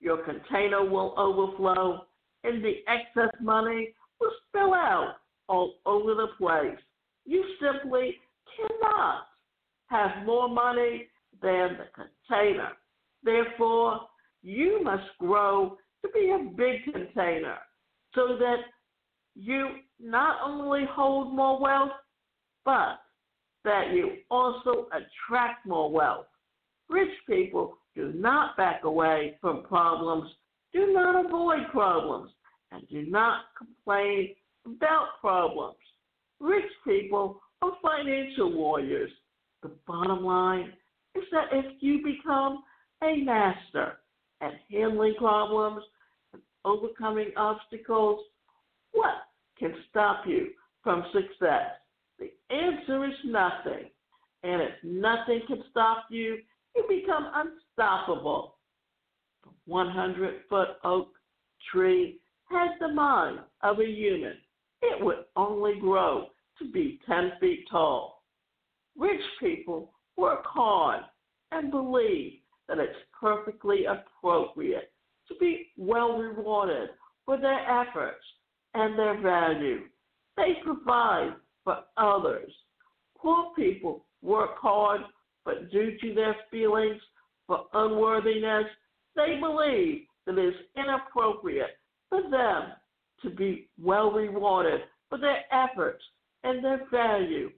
Your 0.00 0.24
container 0.24 0.84
will 0.84 1.14
overflow, 1.18 2.06
and 2.42 2.64
the 2.64 2.76
excess 2.88 3.30
money 3.40 3.94
will 4.18 4.32
spill 4.48 4.72
out 4.72 5.16
all 5.48 5.74
over 5.84 6.14
the 6.14 6.28
place. 6.38 6.78
You 7.26 7.44
simply 7.60 8.16
cannot 8.56 9.26
have 9.88 10.24
more 10.24 10.48
money 10.48 11.08
than 11.42 11.76
the 11.76 11.86
container. 11.94 12.70
Therefore, 13.22 14.00
you 14.42 14.82
must 14.82 15.04
grow 15.18 15.76
to 16.02 16.08
be 16.14 16.30
a 16.30 16.50
big 16.56 16.84
container 16.92 17.58
so 18.14 18.38
that 18.38 18.56
you 19.34 19.68
not 20.00 20.38
only 20.44 20.84
hold 20.90 21.34
more 21.34 21.60
wealth, 21.60 21.90
but 22.64 23.00
that 23.64 23.92
you 23.92 24.16
also 24.30 24.88
attract 24.92 25.66
more 25.66 25.90
wealth. 25.90 26.26
Rich 26.88 27.12
people 27.28 27.76
do 27.94 28.12
not 28.14 28.56
back 28.56 28.84
away 28.84 29.36
from 29.40 29.64
problems, 29.64 30.30
do 30.72 30.92
not 30.92 31.24
avoid 31.24 31.68
problems, 31.70 32.30
and 32.72 32.86
do 32.88 33.02
not 33.02 33.42
complain 33.56 34.34
about 34.66 35.08
problems. 35.20 35.76
Rich 36.40 36.70
people 36.84 37.40
are 37.62 37.72
financial 37.82 38.52
warriors. 38.54 39.10
The 39.62 39.70
bottom 39.86 40.24
line 40.24 40.72
is 41.14 41.24
that 41.32 41.48
if 41.52 41.66
you 41.80 42.02
become 42.02 42.62
a 43.02 43.16
master 43.24 43.98
at 44.40 44.52
handling 44.70 45.14
problems 45.18 45.82
and 46.32 46.42
overcoming 46.64 47.30
obstacles, 47.36 48.20
what 48.92 49.26
can 49.58 49.74
stop 49.90 50.24
you 50.26 50.48
from 50.82 51.04
success? 51.12 51.79
Answer 52.50 53.04
is 53.06 53.14
nothing. 53.24 53.90
And 54.42 54.62
if 54.62 54.72
nothing 54.82 55.42
can 55.46 55.62
stop 55.70 56.04
you, 56.10 56.38
you 56.74 56.84
become 56.88 57.30
unstoppable. 57.34 58.56
The 59.44 59.50
100 59.66 60.42
foot 60.48 60.68
oak 60.84 61.08
tree 61.70 62.18
has 62.50 62.70
the 62.80 62.88
mind 62.88 63.40
of 63.62 63.78
a 63.80 63.86
human. 63.86 64.34
It 64.82 65.04
would 65.04 65.24
only 65.36 65.78
grow 65.78 66.28
to 66.58 66.70
be 66.70 67.00
10 67.06 67.32
feet 67.40 67.66
tall. 67.70 68.24
Rich 68.96 69.20
people 69.38 69.92
work 70.16 70.44
hard 70.44 71.02
and 71.52 71.70
believe 71.70 72.40
that 72.68 72.78
it's 72.78 72.98
perfectly 73.18 73.84
appropriate 73.84 74.92
to 75.28 75.34
be 75.38 75.68
well 75.76 76.18
rewarded 76.18 76.90
for 77.24 77.36
their 77.36 77.80
efforts 77.80 78.24
and 78.74 78.98
their 78.98 79.20
value. 79.20 79.80
They 80.36 80.54
provide 80.64 81.34
for 81.64 81.78
others. 81.96 82.50
Poor 83.16 83.52
people 83.56 84.04
work 84.22 84.58
hard, 84.58 85.02
but 85.44 85.70
due 85.70 85.96
to 86.00 86.14
their 86.14 86.36
feelings 86.50 87.00
for 87.46 87.64
unworthiness, 87.72 88.66
they 89.16 89.38
believe 89.40 90.02
that 90.26 90.38
it 90.38 90.48
is 90.48 90.54
inappropriate 90.76 91.78
for 92.08 92.22
them 92.22 92.72
to 93.22 93.30
be 93.30 93.68
well 93.82 94.10
rewarded 94.10 94.80
for 95.08 95.18
their 95.18 95.40
efforts 95.52 96.02
and 96.44 96.64
their 96.64 96.86
value 96.90 97.50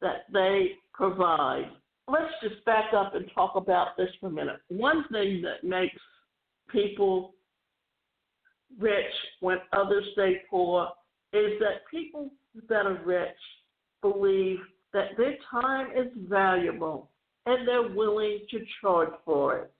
that 0.00 0.24
they 0.32 0.72
provide. 0.92 1.70
Let's 2.08 2.32
just 2.42 2.64
back 2.64 2.92
up 2.94 3.14
and 3.14 3.30
talk 3.34 3.54
about 3.54 3.96
this 3.96 4.10
for 4.20 4.26
a 4.28 4.32
minute. 4.32 4.58
One 4.68 5.04
thing 5.10 5.42
that 5.42 5.66
makes 5.66 5.96
people 6.70 7.34
rich 8.78 9.12
when 9.40 9.58
others 9.72 10.04
stay 10.12 10.42
poor 10.50 10.88
is 11.34 11.58
that 11.60 11.86
people 11.90 12.30
that 12.68 12.86
are 12.86 13.02
rich 13.04 13.28
believe 14.02 14.58
that 14.92 15.16
their 15.16 15.36
time 15.50 15.88
is 15.96 16.12
valuable 16.28 17.10
and 17.46 17.66
they're 17.66 17.94
willing 17.94 18.40
to 18.50 18.64
charge 18.80 19.12
for 19.24 19.58
it. 19.58 19.72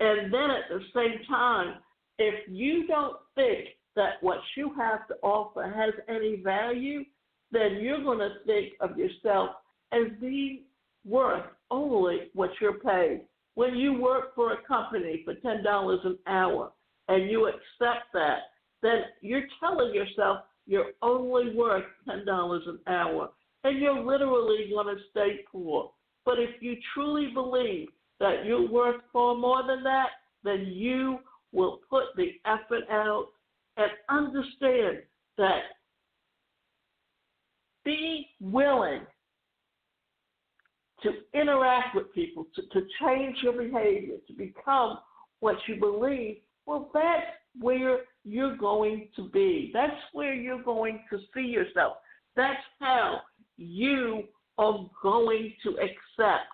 And 0.00 0.32
then 0.32 0.50
at 0.50 0.68
the 0.68 0.80
same 0.94 1.24
time, 1.28 1.74
if 2.18 2.34
you 2.48 2.86
don't 2.86 3.16
think 3.34 3.68
that 3.94 4.14
what 4.22 4.38
you 4.56 4.72
have 4.76 5.06
to 5.08 5.14
offer 5.22 5.62
has 5.64 5.92
any 6.08 6.36
value, 6.36 7.04
then 7.52 7.78
you're 7.80 8.02
going 8.02 8.18
to 8.18 8.30
think 8.46 8.72
of 8.80 8.96
yourself 8.96 9.50
as 9.92 10.08
being 10.20 10.62
worth 11.06 11.44
only 11.70 12.30
what 12.34 12.50
you're 12.60 12.78
paid. 12.78 13.22
When 13.54 13.76
you 13.76 14.00
work 14.00 14.34
for 14.34 14.52
a 14.54 14.62
company 14.66 15.22
for 15.24 15.34
$10 15.34 16.06
an 16.06 16.18
hour 16.26 16.72
and 17.08 17.30
you 17.30 17.46
accept 17.48 18.12
that, 18.14 18.38
then 18.82 19.02
you're 19.20 19.46
telling 19.60 19.94
yourself 19.94 20.38
you're 20.66 20.92
only 21.02 21.54
worth 21.54 21.84
$10 22.08 22.68
an 22.68 22.78
hour 22.86 23.30
and 23.64 23.80
you're 23.80 24.00
literally 24.00 24.70
going 24.72 24.94
to 24.94 25.02
stay 25.10 25.40
poor. 25.50 25.90
But 26.24 26.38
if 26.38 26.60
you 26.60 26.76
truly 26.94 27.28
believe 27.32 27.88
that 28.20 28.44
you're 28.44 28.68
worth 28.68 29.00
far 29.12 29.34
more 29.34 29.66
than 29.66 29.82
that, 29.84 30.08
then 30.44 30.66
you 30.66 31.18
will 31.52 31.80
put 31.88 32.04
the 32.16 32.32
effort 32.46 32.84
out 32.90 33.28
and 33.76 33.90
understand 34.08 34.98
that 35.38 35.62
be 37.84 38.28
willing 38.40 39.00
to 41.02 41.10
interact 41.34 41.96
with 41.96 42.12
people, 42.14 42.46
to, 42.54 42.62
to 42.62 42.86
change 43.02 43.36
your 43.42 43.52
behavior, 43.54 44.16
to 44.28 44.32
become 44.34 44.98
what 45.40 45.56
you 45.66 45.76
believe, 45.76 46.36
well, 46.66 46.90
that's 46.94 47.26
where 47.60 48.00
you're 48.24 48.56
going 48.56 49.08
to 49.16 49.28
be. 49.30 49.70
That's 49.72 49.96
where 50.12 50.34
you're 50.34 50.62
going 50.62 51.02
to 51.10 51.18
see 51.34 51.46
yourself. 51.46 51.96
That's 52.36 52.62
how 52.78 53.20
you 53.56 54.24
are 54.58 54.88
going 55.02 55.52
to 55.64 55.70
accept 55.70 56.46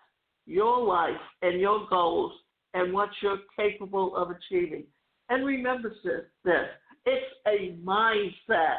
your 0.47 0.83
life 0.83 1.21
and 1.43 1.61
your 1.61 1.87
goals 1.89 2.33
and 2.75 2.93
what 2.93 3.11
you're 3.23 3.41
capable 3.59 4.17
of 4.17 4.31
achieving. 4.31 4.85
And 5.29 5.45
remember 5.45 5.93
this 6.05 6.25
it's 7.05 7.27
a 7.47 7.77
mindset. 7.85 8.79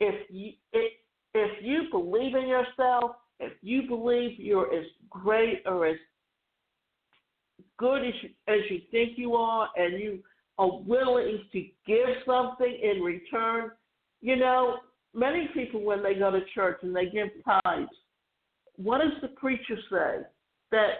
If 0.00 0.28
you, 0.30 0.52
it, 0.72 0.92
if 1.34 1.50
you 1.62 1.84
believe 1.90 2.34
in 2.34 2.48
yourself, 2.48 3.12
if 3.40 3.52
you 3.62 3.82
believe 3.88 4.38
you're 4.38 4.72
as 4.74 4.86
great 5.10 5.62
or 5.66 5.86
as 5.86 5.96
good 7.78 8.06
as 8.06 8.14
you, 8.22 8.30
as 8.48 8.60
you 8.70 8.80
think 8.90 9.16
you 9.16 9.34
are, 9.34 9.68
and 9.76 10.00
you 10.00 10.20
are 10.58 10.78
willing 10.80 11.44
to 11.52 11.60
give 11.86 12.08
something 12.26 12.78
in 12.82 13.02
return, 13.02 13.70
you 14.20 14.36
know, 14.36 14.76
many 15.14 15.48
people 15.54 15.82
when 15.82 16.02
they 16.02 16.14
go 16.14 16.30
to 16.30 16.40
church 16.54 16.78
and 16.82 16.94
they 16.94 17.06
give 17.06 17.28
tithes, 17.44 17.90
what 18.76 18.98
does 18.98 19.12
the 19.22 19.28
preacher 19.28 19.76
say? 19.90 20.24
That 20.70 20.90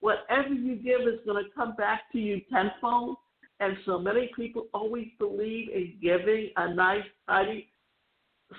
whatever 0.00 0.54
you 0.54 0.76
give 0.76 1.02
is 1.02 1.20
going 1.26 1.42
to 1.42 1.50
come 1.54 1.74
back 1.76 2.10
to 2.12 2.18
you 2.18 2.40
tenfold. 2.52 3.16
And 3.60 3.76
so 3.84 3.98
many 3.98 4.30
people 4.34 4.68
always 4.72 5.08
believe 5.18 5.68
in 5.68 5.94
giving 6.00 6.50
a 6.56 6.72
nice, 6.74 7.04
tidy 7.28 7.68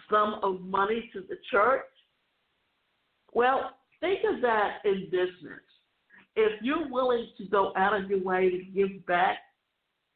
sum 0.09 0.39
of 0.43 0.61
money 0.61 1.09
to 1.13 1.21
the 1.21 1.37
church. 1.49 1.81
Well, 3.33 3.71
think 3.99 4.19
of 4.31 4.41
that 4.41 4.77
in 4.85 5.05
business. 5.05 5.61
If 6.35 6.61
you're 6.61 6.89
willing 6.89 7.27
to 7.37 7.45
go 7.45 7.73
out 7.75 7.99
of 7.99 8.09
your 8.09 8.23
way 8.23 8.49
to 8.49 8.63
give 8.73 9.05
back, 9.05 9.39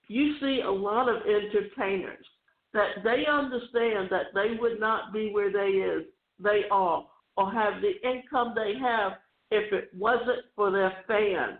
you 0.07 0.35
see 0.39 0.61
a 0.65 0.71
lot 0.71 1.09
of 1.09 1.23
entertainers 1.23 2.25
that 2.73 3.03
they 3.03 3.25
understand 3.29 4.09
that 4.11 4.27
they 4.33 4.57
would 4.59 4.79
not 4.79 5.13
be 5.13 5.31
where 5.31 5.51
they 5.51 5.77
is 5.77 6.03
they 6.39 6.63
are 6.71 7.05
or 7.37 7.51
have 7.51 7.81
the 7.81 7.93
income 8.07 8.53
they 8.55 8.73
have 8.79 9.13
if 9.51 9.71
it 9.71 9.89
wasn't 9.95 10.45
for 10.55 10.71
their 10.71 10.93
fans. 11.07 11.59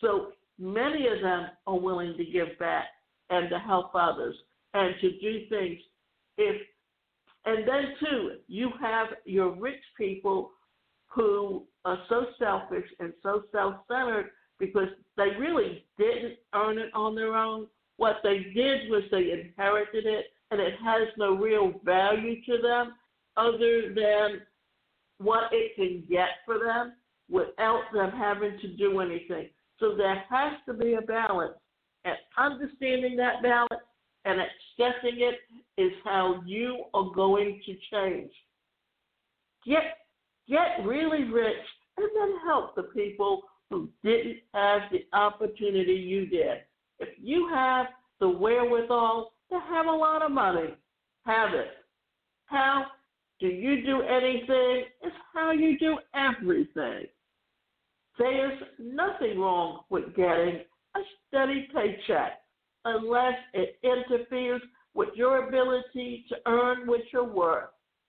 So 0.00 0.32
many 0.58 1.06
of 1.06 1.22
them 1.22 1.48
are 1.66 1.78
willing 1.78 2.16
to 2.16 2.24
give 2.24 2.58
back 2.58 2.86
and 3.30 3.48
to 3.50 3.58
help 3.58 3.94
others. 3.94 4.34
and 4.74 4.94
to 5.00 5.18
do 5.18 5.46
things. 5.48 5.78
If 6.36 6.60
and 7.44 7.66
then 7.66 7.94
too, 8.00 8.30
you 8.46 8.70
have 8.80 9.08
your 9.24 9.50
rich 9.50 9.82
people 9.96 10.50
who 11.06 11.66
are 11.84 11.98
so 12.08 12.26
selfish 12.38 12.84
and 13.00 13.12
so 13.22 13.44
self-centered 13.50 14.30
because 14.58 14.88
they 15.16 15.30
really 15.38 15.84
didn't 15.98 16.36
earn 16.54 16.78
it 16.78 16.90
on 16.94 17.14
their 17.14 17.34
own. 17.34 17.66
What 17.96 18.16
they 18.22 18.38
did 18.54 18.90
was 18.90 19.02
they 19.10 19.32
inherited 19.32 20.06
it, 20.06 20.26
and 20.50 20.60
it 20.60 20.74
has 20.84 21.08
no 21.16 21.34
real 21.34 21.72
value 21.84 22.42
to 22.44 22.58
them 22.62 22.94
other 23.36 23.94
than 23.94 24.40
what 25.18 25.44
it 25.52 25.74
can 25.76 26.04
get 26.08 26.28
for 26.46 26.58
them 26.58 26.94
without 27.28 27.82
them 27.92 28.10
having 28.10 28.58
to 28.60 28.68
do 28.76 29.00
anything. 29.00 29.48
So 29.78 29.96
there 29.96 30.24
has 30.30 30.54
to 30.66 30.74
be 30.74 30.94
a 30.94 31.02
balance. 31.02 31.54
And 32.04 32.16
understanding 32.38 33.16
that 33.16 33.42
balance 33.42 33.82
and 34.24 34.40
accepting 34.40 35.20
it 35.20 35.38
is 35.80 35.92
how 36.04 36.42
you 36.46 36.84
are 36.94 37.10
going 37.14 37.60
to 37.66 37.76
change. 37.92 38.30
Get 39.66 39.82
get 40.48 40.84
really 40.86 41.24
rich 41.24 41.56
and 41.98 42.08
then 42.14 42.38
help 42.46 42.74
the 42.74 42.84
people 42.84 43.42
who 43.70 43.88
didn't 44.02 44.38
have 44.54 44.82
the 44.90 45.04
opportunity 45.12 45.94
you 45.94 46.26
did. 46.26 46.58
If 46.98 47.10
you 47.20 47.48
have 47.52 47.86
the 48.20 48.28
wherewithal 48.28 49.32
to 49.50 49.60
have 49.70 49.86
a 49.86 49.90
lot 49.90 50.22
of 50.22 50.30
money, 50.30 50.74
have 51.24 51.54
it. 51.54 51.68
How 52.46 52.86
do 53.40 53.46
you 53.46 53.84
do 53.84 54.02
anything? 54.02 54.84
It's 55.02 55.16
how 55.34 55.52
you 55.52 55.78
do 55.78 55.98
everything. 56.14 57.06
There's 58.18 58.60
nothing 58.78 59.38
wrong 59.38 59.80
with 59.90 60.16
getting 60.16 60.62
a 60.96 61.00
steady 61.28 61.68
paycheck 61.72 62.40
unless 62.84 63.34
it 63.54 63.78
interferes 63.82 64.62
with 64.94 65.10
your 65.14 65.46
ability 65.46 66.24
to 66.28 66.36
earn 66.46 66.86
what 66.86 67.00
you're 67.12 67.22
worth. 67.22 67.68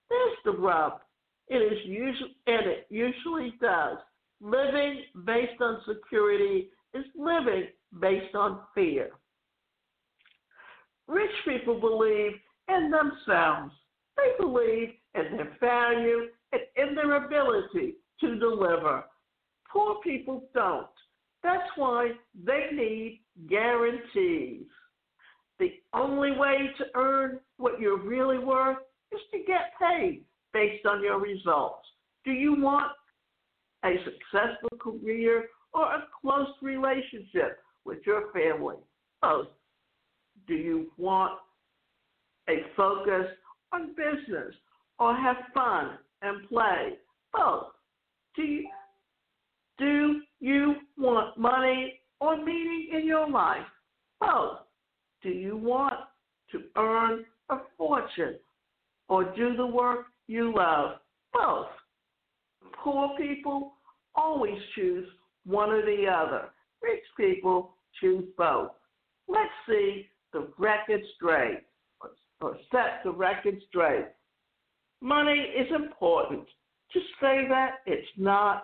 There's 0.09 0.37
the 0.45 0.51
rub. 0.51 1.01
It 1.47 1.57
is 1.57 1.79
usually, 1.85 2.35
and 2.47 2.67
it 2.67 2.87
usually 2.89 3.53
does. 3.61 3.97
Living 4.41 5.03
based 5.25 5.61
on 5.61 5.81
security 5.87 6.69
is 6.93 7.05
living 7.17 7.67
based 7.99 8.35
on 8.35 8.59
fear. 8.73 9.09
Rich 11.07 11.31
people 11.45 11.79
believe 11.79 12.33
in 12.67 12.91
themselves. 12.91 13.73
They 14.15 14.43
believe 14.43 14.89
in 15.15 15.37
their 15.37 15.57
value 15.59 16.27
and 16.51 16.61
in 16.75 16.95
their 16.95 17.25
ability 17.25 17.95
to 18.21 18.39
deliver. 18.39 19.03
Poor 19.71 19.95
people 20.03 20.43
don't. 20.53 20.87
That's 21.43 21.69
why 21.75 22.11
they 22.45 22.67
need 22.73 23.21
guarantees. 23.49 24.65
The 25.57 25.71
only 25.93 26.31
way 26.31 26.69
to 26.77 26.85
earn 26.95 27.39
what 27.57 27.79
you're 27.79 28.01
really 28.01 28.39
worth 28.39 28.77
is 29.11 29.19
to 29.31 29.39
get 29.39 29.73
paid 29.79 30.23
based 30.53 30.85
on 30.85 31.01
your 31.01 31.19
results. 31.19 31.87
Do 32.25 32.31
you 32.31 32.61
want 32.61 32.91
a 33.83 33.95
successful 34.03 34.69
career 34.79 35.45
or 35.73 35.83
a 35.85 36.07
close 36.21 36.49
relationship 36.61 37.59
with 37.85 37.99
your 38.05 38.31
family? 38.31 38.75
Both. 39.21 39.47
Do 40.47 40.55
you 40.55 40.91
want 40.97 41.39
a 42.49 42.57
focus 42.75 43.27
on 43.71 43.89
business 43.95 44.53
or 44.97 45.15
have 45.15 45.37
fun 45.53 45.97
and 46.21 46.47
play? 46.49 46.93
Both. 47.33 47.67
Do 48.35 48.43
you, 48.43 48.67
do 49.77 50.21
you 50.39 50.75
want 50.97 51.37
money 51.37 51.99
or 52.19 52.37
meaning 52.37 52.89
in 52.93 53.05
your 53.05 53.29
life? 53.29 53.65
Both. 54.19 54.59
Do 55.21 55.29
you 55.29 55.57
want 55.57 55.95
to 56.51 56.61
earn 56.77 57.25
a 57.49 57.57
fortune 57.77 58.35
or 59.07 59.23
do 59.35 59.55
the 59.55 59.65
work 59.65 60.07
you 60.27 60.53
love? 60.55 60.97
Both. 61.33 61.67
Poor 62.83 63.09
people 63.17 63.73
always 64.15 64.57
choose 64.75 65.07
one 65.45 65.69
or 65.69 65.85
the 65.85 66.07
other. 66.07 66.49
Rich 66.81 67.03
people 67.17 67.75
choose 67.99 68.25
both. 68.37 68.71
Let's 69.27 69.51
see 69.67 70.07
the 70.33 70.47
record 70.57 71.01
straight 71.15 71.61
or, 72.41 72.57
set 72.71 73.01
the 73.03 73.11
record 73.11 73.61
straight. 73.67 74.07
Money 75.01 75.39
is 75.57 75.67
important. 75.75 76.45
To 76.93 76.99
say 77.21 77.47
that 77.49 77.79
it's 77.85 78.07
not 78.17 78.63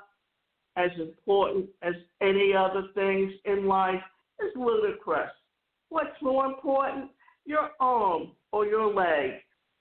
as 0.77 0.89
important 0.99 1.67
as 1.83 1.93
any 2.21 2.53
other 2.53 2.85
things 2.95 3.31
in 3.45 3.67
life 3.67 4.01
is 4.39 4.51
ludicrous. 4.55 5.29
What's 5.89 6.21
more 6.21 6.45
important, 6.45 7.11
your 7.45 7.69
arm 7.79 8.31
or 8.51 8.65
your 8.65 8.93
leg? 8.93 9.33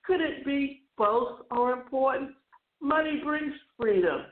Could 0.04 0.20
it 0.20 0.44
be 0.44 0.82
both 0.98 1.40
are 1.50 1.72
important? 1.72 2.32
Money 2.84 3.20
brings 3.24 3.54
freedom 3.80 4.26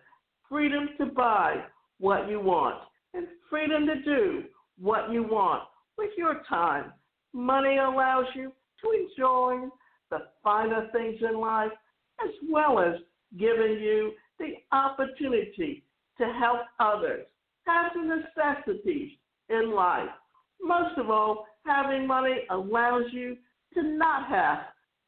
freedom 0.53 0.91
to 0.99 1.07
buy 1.07 1.57
what 1.99 2.29
you 2.29 2.39
want, 2.39 2.77
and 3.15 3.27
freedom 3.49 3.87
to 3.87 4.03
do 4.03 4.43
what 4.79 5.11
you 5.11 5.23
want 5.23 5.63
with 5.97 6.11
your 6.19 6.43
time. 6.47 6.93
Money 7.33 7.79
allows 7.79 8.27
you 8.35 8.53
to 8.83 8.91
enjoy 8.91 9.67
the 10.11 10.19
finer 10.45 10.89
things 10.93 11.17
in 11.27 11.41
life 11.41 11.73
as 12.23 12.31
well 12.51 12.79
as 12.79 13.01
giving 13.39 13.79
you 13.81 14.13
the 14.39 14.57
opportunity 14.77 15.83
to 16.19 16.25
help 16.39 16.61
others, 16.79 17.25
have 17.67 17.93
the 17.95 18.03
necessities 18.03 19.13
in 19.49 19.75
life. 19.75 20.11
Most 20.61 20.99
of 20.99 21.09
all, 21.09 21.47
having 21.65 22.07
money 22.07 22.41
allows 22.51 23.05
you 23.11 23.39
to 23.73 23.83
not 23.83 24.29
have 24.29 24.59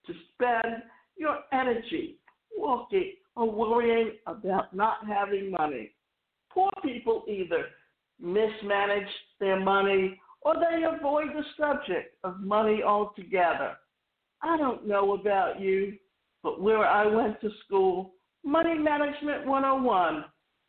to 0.07 0.14
spend 0.33 0.83
your 1.18 1.40
energy 1.52 2.16
walking 2.57 3.12
or 3.37 3.51
worrying 3.51 4.12
about 4.27 4.75
not 4.75 4.99
having 5.07 5.51
money. 5.51 5.92
Poor 6.51 6.70
people 6.83 7.25
either 7.29 7.66
mismanage 8.20 9.09
their 9.40 9.59
money 9.59 10.20
or 10.42 10.55
they 10.55 10.85
avoid 10.85 11.29
the 11.35 11.44
subject 11.59 12.16
of 12.23 12.40
money 12.40 12.83
altogether. 12.83 13.77
I 14.42 14.57
don't 14.57 14.87
know 14.87 15.14
about 15.14 15.61
you, 15.61 15.94
but 16.42 16.61
where 16.61 16.87
I 16.87 17.07
went 17.07 17.40
to 17.40 17.51
school, 17.64 18.12
Money 18.44 18.75
Management 18.75 19.47
101 19.47 20.25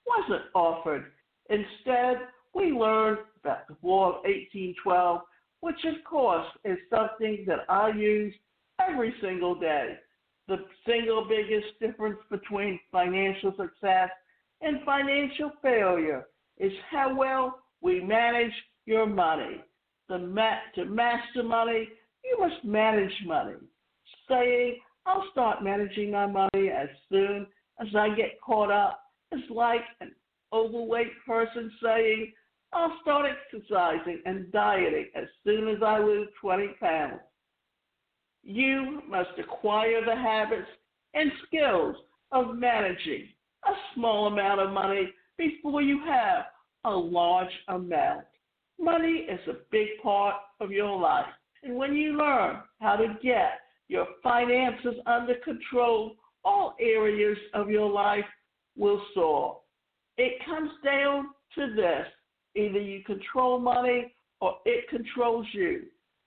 wasn't 0.07 0.45
offered. 0.53 1.11
Instead, 1.49 2.19
we 2.53 2.71
learned 2.71 3.19
about 3.43 3.67
the 3.67 3.75
War 3.81 4.07
of 4.07 4.23
1812, 4.23 5.21
which 5.59 5.83
of 5.85 6.03
course 6.09 6.47
is 6.63 6.77
something 6.89 7.43
that 7.47 7.65
I 7.67 7.89
use 7.89 8.33
every 8.79 9.13
single 9.21 9.55
day. 9.55 9.97
The 10.47 10.57
single 10.85 11.27
biggest 11.27 11.79
difference 11.79 12.19
between 12.29 12.79
financial 12.91 13.53
success 13.57 14.09
and 14.61 14.83
financial 14.85 15.51
failure 15.61 16.27
is 16.57 16.71
how 16.89 17.15
well 17.15 17.63
we 17.81 18.01
manage 18.01 18.53
your 18.85 19.05
money. 19.05 19.63
The 20.07 20.19
ma- 20.19 20.59
to 20.75 20.85
master 20.85 21.43
money, 21.43 21.89
you 22.23 22.37
must 22.39 22.63
manage 22.63 23.13
money. 23.25 23.55
Saying, 24.29 24.79
I'll 25.05 25.25
start 25.31 25.63
managing 25.63 26.11
my 26.11 26.27
money 26.27 26.69
as 26.69 26.89
soon 27.09 27.47
as 27.79 27.87
I 27.95 28.09
get 28.15 28.39
caught 28.41 28.71
up 28.71 29.01
is 29.31 29.41
like 29.49 29.81
an 29.99 30.11
overweight 30.53 31.11
person 31.25 31.71
saying, 31.83 32.33
I'll 32.73 32.97
start 33.01 33.25
exercising 33.25 34.21
and 34.25 34.51
dieting 34.51 35.07
as 35.15 35.25
soon 35.43 35.67
as 35.67 35.81
I 35.83 35.99
lose 35.99 36.27
20 36.41 36.67
pounds. 36.79 37.21
You 38.45 39.01
must 39.09 39.31
acquire 39.39 40.05
the 40.05 40.15
habits 40.15 40.69
and 41.15 41.31
skills 41.47 41.95
of 42.31 42.55
managing 42.55 43.27
a 43.65 43.71
small 43.95 44.27
amount 44.27 44.61
of 44.61 44.71
money 44.71 45.11
before 45.35 45.81
you 45.81 45.99
have 46.05 46.45
a 46.83 46.91
large 46.91 47.51
amount. 47.69 48.25
Money 48.79 49.25
is 49.27 49.39
a 49.47 49.57
big 49.71 49.87
part 50.03 50.35
of 50.59 50.69
your 50.69 50.95
life. 50.99 51.25
And 51.63 51.75
when 51.75 51.95
you 51.95 52.15
learn 52.17 52.57
how 52.81 52.95
to 52.97 53.17
get 53.23 53.61
your 53.87 54.05
finances 54.21 54.93
under 55.07 55.35
control, 55.43 56.15
all 56.43 56.75
areas 56.79 57.37
of 57.55 57.71
your 57.71 57.89
life 57.89 58.25
will 58.77 59.01
soar. 59.15 59.57
It 60.17 60.33
comes 60.45 60.69
down 60.83 61.29
to 61.55 61.73
this 61.75 62.05
either 62.55 62.79
you 62.79 63.03
control 63.03 63.59
money 63.59 64.13
or 64.39 64.57
it 64.65 64.87
controls 64.89 65.47
you. 65.51 65.85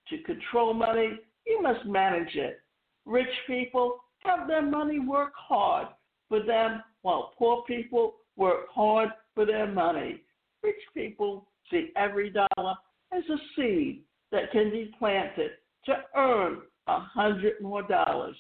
To 0.09 0.23
control 0.23 0.75
money, 0.75 1.21
you 1.49 1.63
must 1.63 1.85
manage 1.87 2.35
it. 2.35 2.61
Rich 3.07 3.27
people 3.47 3.99
have 4.19 4.47
their 4.47 4.63
money 4.63 4.99
work 4.99 5.33
hard 5.37 5.89
for 6.29 6.43
them, 6.43 6.83
while 7.03 7.33
poor 7.39 7.63
people 7.67 8.17
work 8.37 8.69
hard 8.71 9.09
for 9.35 9.47
their 9.47 9.67
money. 9.67 10.23
Rich 10.63 10.77
people 10.95 11.49
see 11.71 11.91
every 11.97 12.31
dollar 12.31 12.75
as 13.13 13.23
a 13.31 13.37
seed 13.57 14.03
that 14.31 14.51
can 14.53 14.71
be 14.71 14.93
planted 14.99 15.53
to 15.87 15.95
earn 16.17 16.59
a 16.87 17.01
hundred 17.01 17.61
more 17.61 17.83
dollars, 17.83 18.37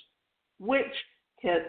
which 0.59 0.85
can 1.41 1.61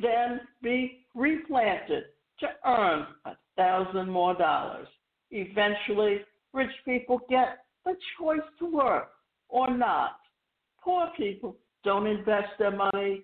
then 0.00 0.40
be 0.62 1.04
replanted 1.14 2.04
to 2.40 2.46
earn 2.64 3.06
a 3.24 3.32
thousand 3.56 4.08
more 4.08 4.34
dollars. 4.34 4.86
Eventually, 5.30 6.20
rich 6.54 6.70
people 6.84 7.20
get 7.28 7.64
the 7.84 7.94
choice 8.18 8.38
to 8.58 8.66
work 8.66 9.10
or 9.48 9.70
not. 9.76 10.18
Poor 10.82 11.10
people 11.16 11.56
don't 11.84 12.06
invest 12.06 12.48
their 12.58 12.70
money 12.70 13.22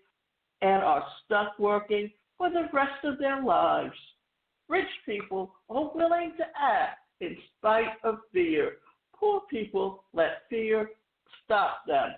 and 0.62 0.82
are 0.82 1.04
stuck 1.24 1.58
working 1.58 2.10
for 2.38 2.50
the 2.50 2.68
rest 2.72 3.04
of 3.04 3.18
their 3.18 3.42
lives. 3.42 3.94
Rich 4.68 4.88
people 5.06 5.54
are 5.68 5.90
willing 5.94 6.32
to 6.38 6.44
act 6.60 7.00
in 7.20 7.36
spite 7.58 7.96
of 8.02 8.18
fear. 8.32 8.76
Poor 9.14 9.42
people 9.50 10.04
let 10.12 10.42
fear 10.48 10.90
stop 11.44 11.86
them. 11.86 12.14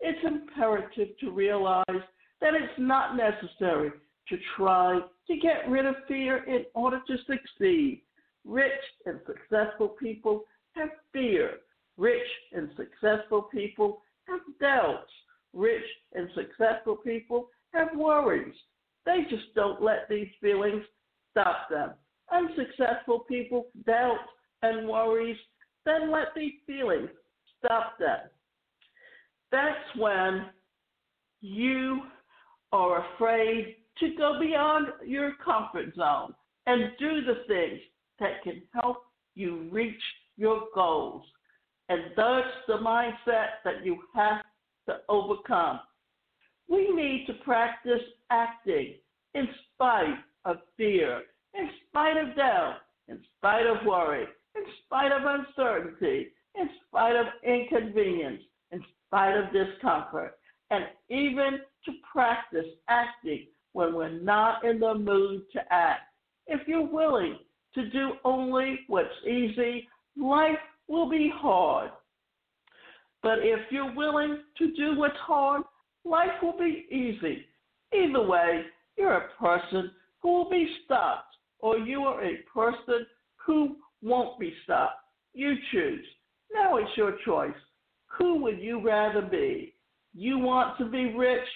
It's 0.00 0.18
imperative 0.26 1.16
to 1.20 1.30
realize 1.30 1.84
that 2.40 2.54
it's 2.54 2.78
not 2.78 3.16
necessary 3.16 3.90
to 4.28 4.36
try 4.56 5.00
to 5.26 5.36
get 5.36 5.68
rid 5.68 5.86
of 5.86 5.94
fear 6.08 6.44
in 6.44 6.64
order 6.74 7.00
to 7.06 7.16
succeed. 7.26 8.02
Rich 8.44 8.72
and 9.06 9.20
successful 9.26 9.88
people 9.88 10.44
have 10.72 10.90
fear. 11.12 11.58
Rich 11.96 12.28
and 12.52 12.68
successful 12.76 13.42
people 13.42 14.02
have 14.28 14.40
doubts. 14.60 15.10
Rich 15.52 15.84
and 16.14 16.28
successful 16.34 16.96
people 16.96 17.48
have 17.72 17.88
worries. 17.94 18.54
They 19.06 19.22
just 19.30 19.54
don't 19.54 19.80
let 19.80 20.08
these 20.08 20.28
feelings 20.40 20.82
stop 21.30 21.68
them. 21.70 21.92
Unsuccessful 22.32 23.20
people 23.20 23.66
doubt 23.86 24.18
and 24.62 24.88
worries, 24.88 25.36
then 25.84 26.10
let 26.10 26.28
these 26.34 26.54
feelings 26.66 27.08
stop 27.58 27.98
them. 27.98 28.18
That's 29.52 29.96
when 29.96 30.46
you 31.40 32.02
are 32.72 33.04
afraid 33.14 33.76
to 34.00 34.14
go 34.16 34.38
beyond 34.40 34.88
your 35.06 35.32
comfort 35.44 35.94
zone 35.94 36.34
and 36.66 36.90
do 36.98 37.22
the 37.22 37.44
things 37.46 37.80
that 38.18 38.42
can 38.42 38.62
help 38.74 39.04
you 39.34 39.68
reach 39.70 40.02
your 40.36 40.64
goals. 40.74 41.22
And 41.88 42.02
that's 42.16 42.48
the 42.66 42.74
mindset 42.74 43.62
that 43.64 43.84
you 43.84 43.98
have 44.14 44.42
to 44.88 44.96
overcome. 45.08 45.80
We 46.68 46.90
need 46.92 47.26
to 47.28 47.34
practice 47.44 48.02
acting 48.30 48.94
in 49.34 49.48
spite 49.72 50.18
of 50.44 50.56
fear, 50.76 51.22
in 51.54 51.68
spite 51.88 52.16
of 52.16 52.36
doubt, 52.36 52.78
in 53.08 53.20
spite 53.36 53.66
of 53.66 53.86
worry, 53.86 54.24
in 54.56 54.62
spite 54.84 55.12
of 55.12 55.22
uncertainty, 55.24 56.28
in 56.56 56.68
spite 56.86 57.14
of 57.14 57.26
inconvenience, 57.44 58.42
in 58.72 58.82
spite 59.06 59.36
of 59.36 59.52
discomfort, 59.52 60.38
and 60.70 60.84
even 61.08 61.60
to 61.84 61.92
practice 62.12 62.66
acting 62.88 63.46
when 63.72 63.94
we're 63.94 64.08
not 64.08 64.64
in 64.64 64.80
the 64.80 64.94
mood 64.94 65.42
to 65.52 65.60
act. 65.70 66.00
If 66.46 66.66
you're 66.66 66.86
willing 66.86 67.38
to 67.74 67.90
do 67.90 68.12
only 68.24 68.80
what's 68.88 69.08
easy, 69.24 69.86
life 70.16 70.58
will 70.88 71.08
be 71.08 71.32
hard. 71.34 71.90
But 73.22 73.38
if 73.40 73.60
you're 73.70 73.94
willing 73.94 74.38
to 74.58 74.72
do 74.74 74.98
what's 74.98 75.16
hard, 75.18 75.62
life 76.04 76.42
will 76.42 76.58
be 76.58 76.86
easy. 76.90 77.44
Either 77.92 78.22
way, 78.22 78.62
you're 78.96 79.14
a 79.14 79.28
person 79.38 79.90
who 80.20 80.32
will 80.32 80.50
be 80.50 80.68
stopped, 80.84 81.34
or 81.60 81.78
you 81.78 82.02
are 82.02 82.24
a 82.24 82.36
person 82.52 83.06
who 83.36 83.76
won't 84.02 84.38
be 84.38 84.52
stopped. 84.64 85.00
You 85.34 85.54
choose. 85.72 86.04
Now 86.52 86.76
it's 86.76 86.96
your 86.96 87.16
choice. 87.24 87.54
Who 88.18 88.42
would 88.42 88.60
you 88.60 88.80
rather 88.80 89.22
be? 89.22 89.74
You 90.14 90.38
want 90.38 90.78
to 90.78 90.86
be 90.86 91.14
rich? 91.14 91.46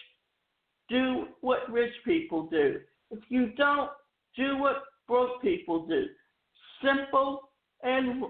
Do 0.88 1.28
what 1.40 1.70
rich 1.70 1.92
people 2.04 2.46
do. 2.46 2.80
If 3.10 3.20
you 3.28 3.52
don't, 3.56 3.90
do 4.36 4.58
what 4.58 4.82
broke 5.08 5.40
people 5.40 5.86
do. 5.86 6.04
Simple 6.82 7.50
and 7.82 8.24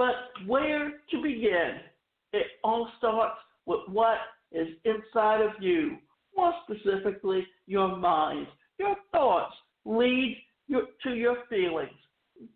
but 0.00 0.46
where 0.46 0.92
to 1.10 1.22
begin? 1.22 1.72
It 2.32 2.46
all 2.64 2.88
starts 2.96 3.36
with 3.66 3.80
what 3.86 4.16
is 4.50 4.68
inside 4.86 5.42
of 5.42 5.50
you. 5.60 5.98
More 6.34 6.54
specifically, 6.64 7.46
your 7.66 7.94
mind. 7.98 8.46
Your 8.78 8.96
thoughts 9.12 9.52
lead 9.84 10.38
your, 10.68 10.84
to 11.02 11.10
your 11.10 11.36
feelings. 11.50 11.90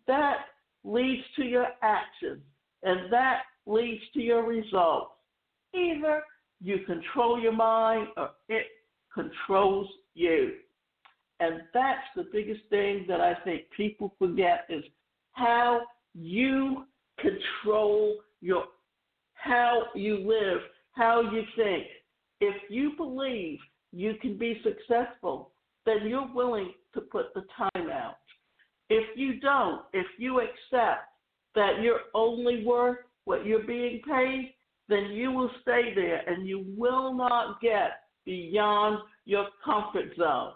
That 0.07 0.37
leads 0.83 1.21
to 1.35 1.43
your 1.43 1.67
actions, 1.83 2.41
and 2.81 3.13
that 3.13 3.41
leads 3.67 4.01
to 4.15 4.21
your 4.21 4.43
results. 4.43 5.11
Either 5.75 6.23
you 6.63 6.79
control 6.87 7.39
your 7.39 7.53
mind 7.55 8.07
or 8.17 8.31
it 8.49 8.65
controls 9.13 9.87
you. 10.15 10.53
And 11.39 11.61
that's 11.75 12.07
the 12.15 12.25
biggest 12.33 12.61
thing 12.71 13.05
that 13.07 13.21
I 13.21 13.35
think 13.43 13.65
people 13.77 14.15
forget 14.17 14.65
is 14.67 14.83
how 15.33 15.81
you 16.15 16.85
control 17.19 18.17
your 18.41 18.65
how 19.33 19.83
you 19.93 20.27
live, 20.27 20.59
how 20.93 21.21
you 21.21 21.43
think. 21.55 21.85
If 22.41 22.55
you 22.69 22.93
believe 22.97 23.59
you 23.91 24.15
can 24.21 24.37
be 24.37 24.61
successful, 24.63 25.51
then 25.85 26.07
you're 26.07 26.29
willing 26.33 26.73
to 26.93 27.01
put 27.01 27.33
the 27.33 27.43
time 27.55 27.89
out. 27.89 28.15
If 28.89 29.17
you 29.17 29.39
don't, 29.39 29.81
if 29.93 30.05
you 30.17 30.41
accept 30.41 31.05
that 31.55 31.81
you're 31.81 32.01
only 32.13 32.65
worth 32.65 32.97
what 33.25 33.45
you're 33.45 33.65
being 33.65 34.01
paid, 34.07 34.53
then 34.87 35.11
you 35.11 35.31
will 35.31 35.49
stay 35.61 35.93
there 35.95 36.21
and 36.27 36.47
you 36.47 36.65
will 36.77 37.13
not 37.13 37.61
get 37.61 38.01
beyond 38.25 38.99
your 39.25 39.47
comfort 39.63 40.15
zone. 40.17 40.53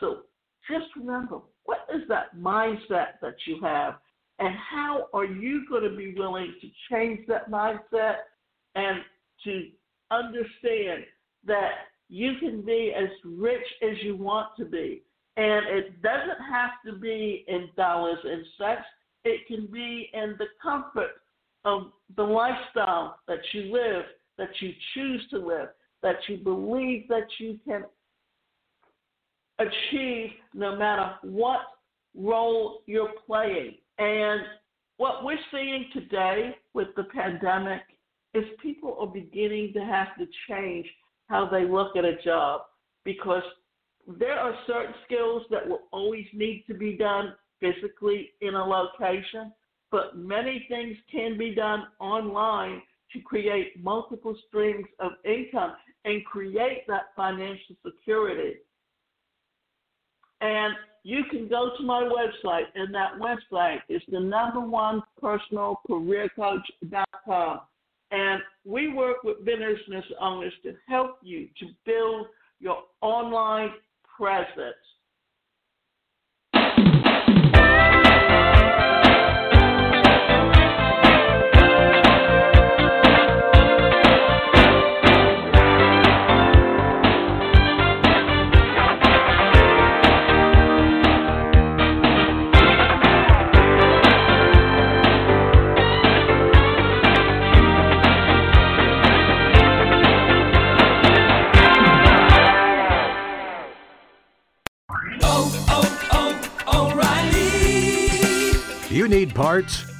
So 0.00 0.22
just 0.70 0.86
remember 0.96 1.40
what 1.64 1.86
is 1.94 2.02
that 2.08 2.36
mindset 2.36 3.18
that 3.20 3.34
you 3.46 3.60
have, 3.62 3.94
and 4.38 4.54
how 4.54 5.06
are 5.14 5.24
you 5.24 5.64
going 5.68 5.82
to 5.82 5.96
be 5.96 6.14
willing 6.14 6.54
to 6.60 6.68
change 6.90 7.26
that 7.28 7.50
mindset 7.50 8.16
and 8.74 8.98
to 9.44 9.68
understand 10.10 11.04
that 11.46 11.70
you 12.08 12.32
can 12.38 12.62
be 12.62 12.92
as 12.96 13.08
rich 13.24 13.64
as 13.82 13.96
you 14.02 14.16
want 14.16 14.48
to 14.58 14.64
be. 14.64 15.02
And 15.36 15.66
it 15.66 16.02
doesn't 16.02 16.42
have 16.50 16.70
to 16.86 16.98
be 16.98 17.44
in 17.48 17.68
dollars 17.76 18.18
and 18.24 18.44
cents. 18.58 18.86
It 19.24 19.46
can 19.46 19.66
be 19.66 20.10
in 20.12 20.36
the 20.38 20.46
comfort 20.62 21.10
of 21.64 21.92
the 22.16 22.22
lifestyle 22.22 23.18
that 23.26 23.40
you 23.52 23.72
live, 23.72 24.04
that 24.38 24.50
you 24.60 24.72
choose 24.94 25.26
to 25.30 25.38
live, 25.38 25.68
that 26.02 26.16
you 26.28 26.38
believe 26.38 27.08
that 27.08 27.26
you 27.38 27.58
can 27.66 27.84
achieve 29.58 30.30
no 30.54 30.76
matter 30.76 31.14
what 31.22 31.60
role 32.14 32.82
you're 32.86 33.12
playing. 33.26 33.76
And 33.98 34.42
what 34.98 35.24
we're 35.24 35.38
seeing 35.50 35.86
today 35.92 36.56
with 36.74 36.88
the 36.96 37.04
pandemic 37.04 37.82
is 38.34 38.44
people 38.62 38.96
are 39.00 39.06
beginning 39.06 39.72
to 39.74 39.80
have 39.80 40.08
to 40.18 40.26
change 40.48 40.86
how 41.28 41.48
they 41.48 41.64
look 41.64 41.96
at 41.96 42.04
a 42.04 42.16
job 42.22 42.62
because 43.04 43.42
there 44.06 44.38
are 44.38 44.54
certain 44.66 44.94
skills 45.04 45.42
that 45.50 45.66
will 45.66 45.82
always 45.92 46.26
need 46.32 46.64
to 46.68 46.74
be 46.74 46.96
done 46.96 47.34
physically 47.60 48.30
in 48.40 48.54
a 48.54 48.64
location, 48.64 49.52
but 49.90 50.16
many 50.16 50.66
things 50.68 50.96
can 51.10 51.36
be 51.38 51.54
done 51.54 51.84
online 51.98 52.82
to 53.12 53.20
create 53.20 53.82
multiple 53.82 54.36
streams 54.48 54.86
of 55.00 55.12
income 55.24 55.72
and 56.04 56.24
create 56.24 56.86
that 56.86 57.06
financial 57.16 57.74
security. 57.84 58.56
And 60.40 60.74
you 61.06 61.22
can 61.30 61.46
go 61.46 61.70
to 61.78 61.84
my 61.84 62.02
website, 62.02 62.64
and 62.74 62.92
that 62.92 63.12
website 63.20 63.78
is 63.88 64.02
the 64.10 64.18
number 64.18 64.58
one 64.58 65.00
personal 65.20 65.80
career 65.86 66.28
coach.com. 66.34 67.60
And 68.10 68.42
we 68.64 68.92
work 68.92 69.22
with 69.22 69.44
business 69.44 70.04
owners 70.20 70.52
to 70.64 70.74
help 70.88 71.18
you 71.22 71.46
to 71.60 71.66
build 71.84 72.26
your 72.58 72.78
online 73.02 73.70
presence. 74.18 74.74